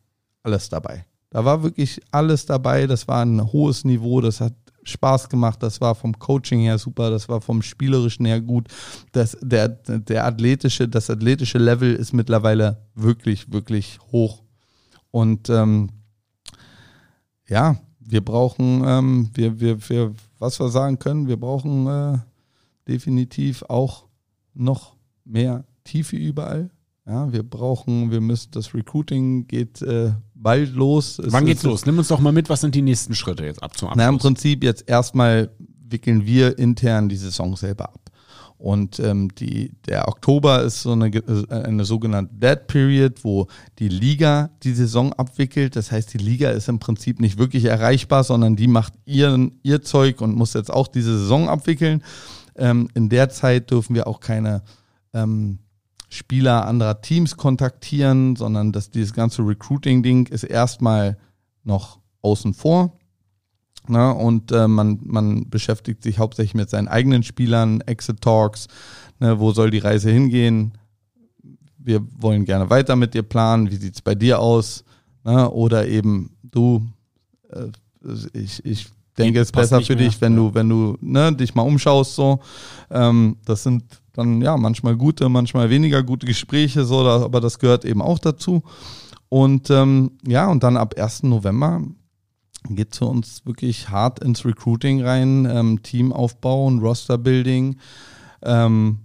[0.45, 1.07] alles dabei.
[1.35, 2.87] Da war wirklich alles dabei.
[2.87, 4.20] Das war ein hohes Niveau.
[4.20, 4.55] Das hat
[4.85, 5.61] Spaß gemacht.
[5.64, 7.11] Das war vom Coaching her super.
[7.11, 8.68] Das war vom Spielerischen her gut.
[9.11, 14.45] Das, der, der athletische, das athletische Level ist mittlerweile wirklich, wirklich hoch.
[15.11, 15.91] Und ähm,
[17.49, 22.18] ja, wir brauchen, ähm, wir, wir, wir, was wir sagen können, wir brauchen äh,
[22.87, 24.05] definitiv auch
[24.55, 26.70] noch mehr Tiefe überall.
[27.07, 30.12] Ja, wir brauchen, wir müssen, das Recruiting geht äh,
[30.45, 31.19] bald los.
[31.19, 31.85] Es Wann geht's los?
[31.87, 34.05] Nimm uns doch mal mit, was sind die nächsten Schritte jetzt ab zum Abschluss?
[34.05, 35.51] Na, im Prinzip jetzt erstmal
[35.89, 38.01] wickeln wir intern die Saison selber ab.
[38.57, 43.89] Und ähm, die, der Oktober ist so eine, äh, eine sogenannte Dead Period, wo die
[43.89, 45.77] Liga die Saison abwickelt.
[45.77, 49.83] Das heißt, die Liga ist im Prinzip nicht wirklich erreichbar, sondern die macht ihren, ihr
[49.83, 52.03] Zeug und muss jetzt auch diese Saison abwickeln.
[52.57, 54.63] Ähm, in der Zeit dürfen wir auch keine
[55.13, 55.59] ähm,
[56.15, 61.19] Spieler anderer Teams kontaktieren, sondern dass dieses ganze Recruiting-Ding ist erstmal
[61.65, 62.97] noch außen vor.
[63.87, 68.69] Na, und äh, man, man beschäftigt sich hauptsächlich mit seinen eigenen Spielern, Exit Talks,
[69.21, 70.73] ne, wo soll die Reise hingehen?
[71.77, 74.85] Wir wollen gerne weiter mit dir planen, wie sieht es bei dir aus?
[75.23, 76.87] Na, oder eben du,
[77.51, 77.67] äh,
[78.33, 80.05] ich, ich denke, es ist besser für mehr.
[80.07, 82.15] dich, wenn du, wenn du ne, dich mal umschaust.
[82.15, 82.41] So,
[82.91, 87.85] ähm, das sind dann ja manchmal gute, manchmal weniger gute Gespräche, so, aber das gehört
[87.85, 88.62] eben auch dazu.
[89.29, 91.25] Und ähm, ja, und dann ab 1.
[91.25, 91.83] November
[92.71, 97.77] geht für uns wirklich hart ins Recruiting rein, ähm, Team aufbauen, Roster Building,
[98.43, 99.01] ähm,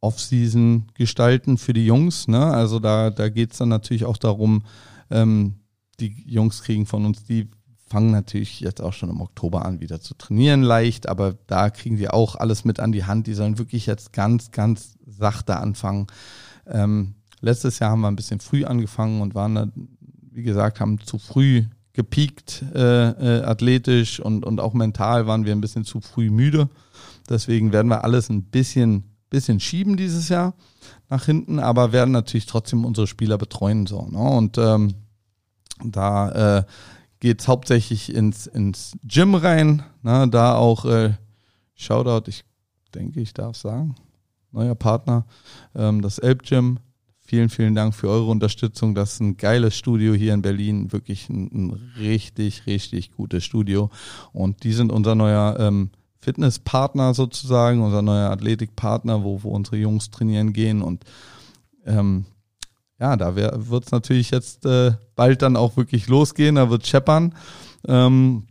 [0.00, 2.28] Off-Season gestalten für die Jungs.
[2.28, 2.44] Ne?
[2.44, 4.62] Also da, da geht es dann natürlich auch darum,
[5.10, 5.54] ähm,
[6.00, 7.48] die Jungs kriegen von uns die
[7.92, 11.98] fangen natürlich jetzt auch schon im Oktober an, wieder zu trainieren leicht, aber da kriegen
[11.98, 13.26] die auch alles mit an die Hand.
[13.26, 16.06] Die sollen wirklich jetzt ganz, ganz sachte anfangen.
[16.66, 19.68] Ähm, letztes Jahr haben wir ein bisschen früh angefangen und waren da,
[20.30, 25.52] wie gesagt, haben zu früh gepiekt, äh, äh, athletisch und, und auch mental waren wir
[25.52, 26.70] ein bisschen zu früh müde.
[27.28, 30.54] Deswegen werden wir alles ein bisschen, bisschen schieben dieses Jahr
[31.10, 33.86] nach hinten, aber werden natürlich trotzdem unsere Spieler betreuen.
[33.86, 34.18] So, ne?
[34.18, 34.94] Und ähm,
[35.84, 36.64] da äh,
[37.22, 39.84] geht es hauptsächlich ins, ins Gym rein.
[40.02, 41.12] Na, da auch äh,
[41.76, 42.44] Shoutout, ich
[42.96, 43.94] denke, ich darf sagen,
[44.50, 45.24] neuer Partner,
[45.76, 46.80] ähm, das Elb Gym.
[47.20, 48.96] Vielen, vielen Dank für eure Unterstützung.
[48.96, 50.90] Das ist ein geiles Studio hier in Berlin.
[50.90, 53.90] Wirklich ein, ein richtig, richtig gutes Studio.
[54.32, 60.10] Und die sind unser neuer ähm, Fitnesspartner sozusagen, unser neuer Athletikpartner, wo, wo unsere Jungs
[60.10, 60.82] trainieren gehen.
[60.82, 61.04] Und
[61.86, 62.26] ähm,
[63.02, 67.34] ja, da wird es natürlich jetzt äh, bald dann auch wirklich losgehen, da wird scheppern.
[67.88, 68.44] Ähm,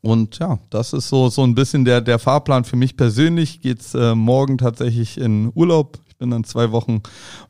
[0.00, 3.62] und ja, das ist so, so ein bisschen der, der Fahrplan für mich persönlich.
[3.62, 5.98] Geht's äh, morgen tatsächlich in Urlaub.
[6.06, 7.02] Ich bin dann zwei Wochen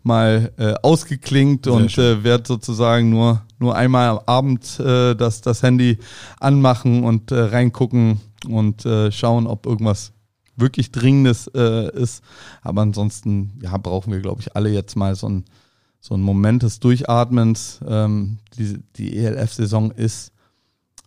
[0.03, 5.43] mal äh, ausgeklingt Sehr und äh, werde sozusagen nur, nur einmal am Abend äh, das,
[5.43, 5.99] das Handy
[6.41, 10.13] anmachen und äh, reingucken und äh, schauen, ob irgendwas
[10.57, 12.25] wirklich Dringendes äh, ist.
[12.63, 15.45] Aber ansonsten ja, brauchen wir, glaube ich, alle jetzt mal so ein
[16.05, 17.81] so ein Moment des Durchatmens.
[17.87, 20.33] Ähm, die die ELF-Saison ist,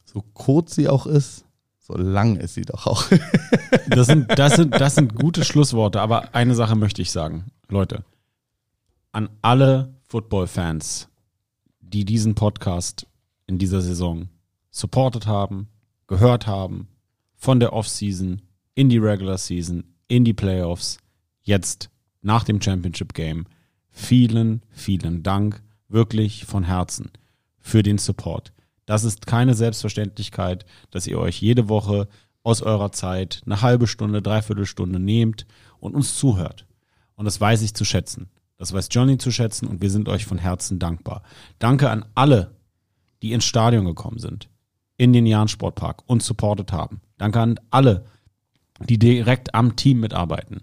[0.06, 1.46] so kurz sie auch ist,
[1.80, 3.06] so lang ist sie doch auch.
[3.90, 7.46] das, sind, das, sind, das sind gute Schlussworte, aber eine Sache möchte ich sagen.
[7.70, 8.04] Leute,
[9.12, 11.10] an alle Football-Fans,
[11.80, 13.06] die diesen Podcast
[13.46, 14.30] in dieser Saison
[14.72, 15.68] supportet haben,
[16.08, 16.88] gehört haben,
[17.36, 18.42] von der Offseason
[18.74, 20.98] in die Regular Season, in die Playoffs,
[21.44, 21.92] jetzt
[22.24, 23.46] nach dem Championship Game.
[24.00, 27.12] Vielen, vielen Dank, wirklich von Herzen
[27.60, 28.54] für den Support.
[28.86, 32.08] Das ist keine Selbstverständlichkeit, dass ihr euch jede Woche
[32.44, 35.48] aus eurer Zeit eine halbe Stunde, dreiviertel Stunde nehmt
[35.80, 36.68] und uns zuhört.
[37.16, 38.30] Und das weiß ich zu schätzen.
[38.58, 41.24] Das weiß Johnny zu schätzen und wir sind euch von Herzen dankbar.
[41.58, 42.56] Danke an alle,
[43.24, 44.48] die ins Stadion gekommen sind,
[44.96, 47.02] in den Jahn Sportpark und supportet haben.
[47.18, 48.06] Danke an alle,
[48.88, 50.62] die direkt am Team mitarbeiten.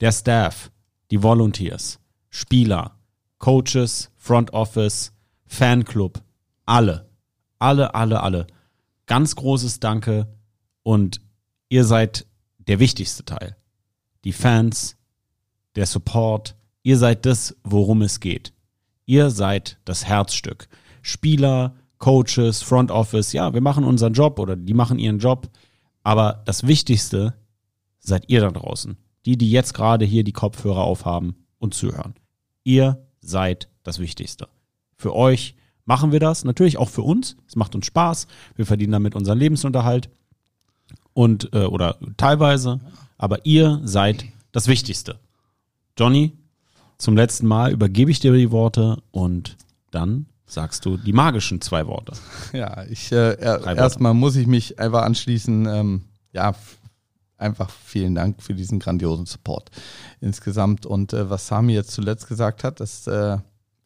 [0.00, 0.72] Der Staff,
[1.10, 2.00] die Volunteers,
[2.36, 2.98] Spieler,
[3.38, 5.12] Coaches, Front Office,
[5.46, 6.20] Fanclub,
[6.66, 7.08] alle,
[7.60, 8.48] alle, alle, alle.
[9.06, 10.26] Ganz großes Danke
[10.82, 11.20] und
[11.68, 12.26] ihr seid
[12.58, 13.56] der wichtigste Teil.
[14.24, 14.96] Die Fans,
[15.76, 18.52] der Support, ihr seid das, worum es geht.
[19.06, 20.66] Ihr seid das Herzstück.
[21.02, 25.48] Spieler, Coaches, Front Office, ja, wir machen unseren Job oder die machen ihren Job.
[26.02, 27.34] Aber das Wichtigste
[28.00, 28.96] seid ihr da draußen.
[29.24, 32.14] Die, die jetzt gerade hier die Kopfhörer aufhaben und zuhören.
[32.64, 34.48] Ihr seid das Wichtigste.
[34.96, 35.54] Für euch
[35.84, 37.36] machen wir das, natürlich auch für uns.
[37.46, 38.26] Es macht uns Spaß.
[38.56, 40.08] Wir verdienen damit unseren Lebensunterhalt
[41.12, 42.80] und äh, oder teilweise,
[43.16, 45.18] aber ihr seid das Wichtigste.
[45.98, 46.32] Johnny,
[46.98, 49.56] zum letzten Mal übergebe ich dir die Worte und
[49.90, 52.12] dann sagst du die magischen zwei Worte.
[52.52, 55.66] Ja, ich äh, erstmal muss ich mich einfach anschließen.
[55.66, 56.02] Ähm,
[56.32, 56.54] ja,
[57.36, 59.70] einfach vielen Dank für diesen grandiosen Support
[60.20, 60.86] insgesamt.
[60.86, 63.38] Und äh, was Sami jetzt zuletzt gesagt hat, das äh,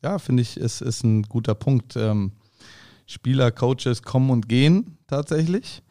[0.03, 1.97] ja, finde ich, ist, ist ein guter Punkt.
[1.97, 2.33] Ähm,
[3.07, 5.83] Spieler, Coaches kommen und gehen tatsächlich.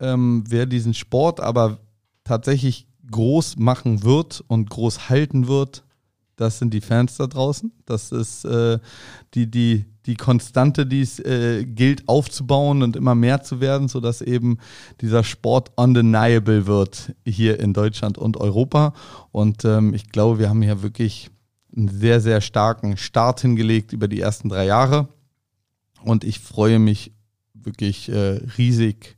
[0.00, 1.78] Ähm, wer diesen Sport aber
[2.24, 5.84] tatsächlich groß machen wird und groß halten wird,
[6.42, 7.70] das sind die Fans da draußen.
[7.86, 8.80] Das ist äh,
[9.34, 14.20] die, die, die Konstante, die es äh, gilt aufzubauen und immer mehr zu werden, sodass
[14.20, 14.58] eben
[15.00, 18.92] dieser Sport undeniable wird hier in Deutschland und Europa.
[19.30, 21.30] Und ähm, ich glaube, wir haben hier wirklich
[21.76, 25.08] einen sehr, sehr starken Start hingelegt über die ersten drei Jahre.
[26.02, 27.12] Und ich freue mich
[27.54, 29.16] wirklich äh, riesig,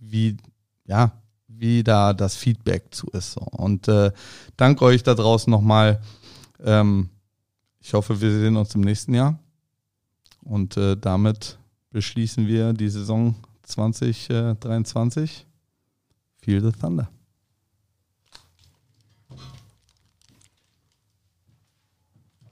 [0.00, 0.38] wie,
[0.86, 1.12] ja,
[1.46, 3.36] wie da das Feedback zu ist.
[3.36, 4.10] Und äh,
[4.56, 6.00] danke euch da draußen nochmal.
[6.64, 7.10] Ähm,
[7.80, 9.38] ich hoffe, wir sehen uns im nächsten Jahr.
[10.42, 11.58] Und äh, damit
[11.90, 15.46] beschließen wir die Saison 2023.
[16.38, 17.08] Feel the Thunder.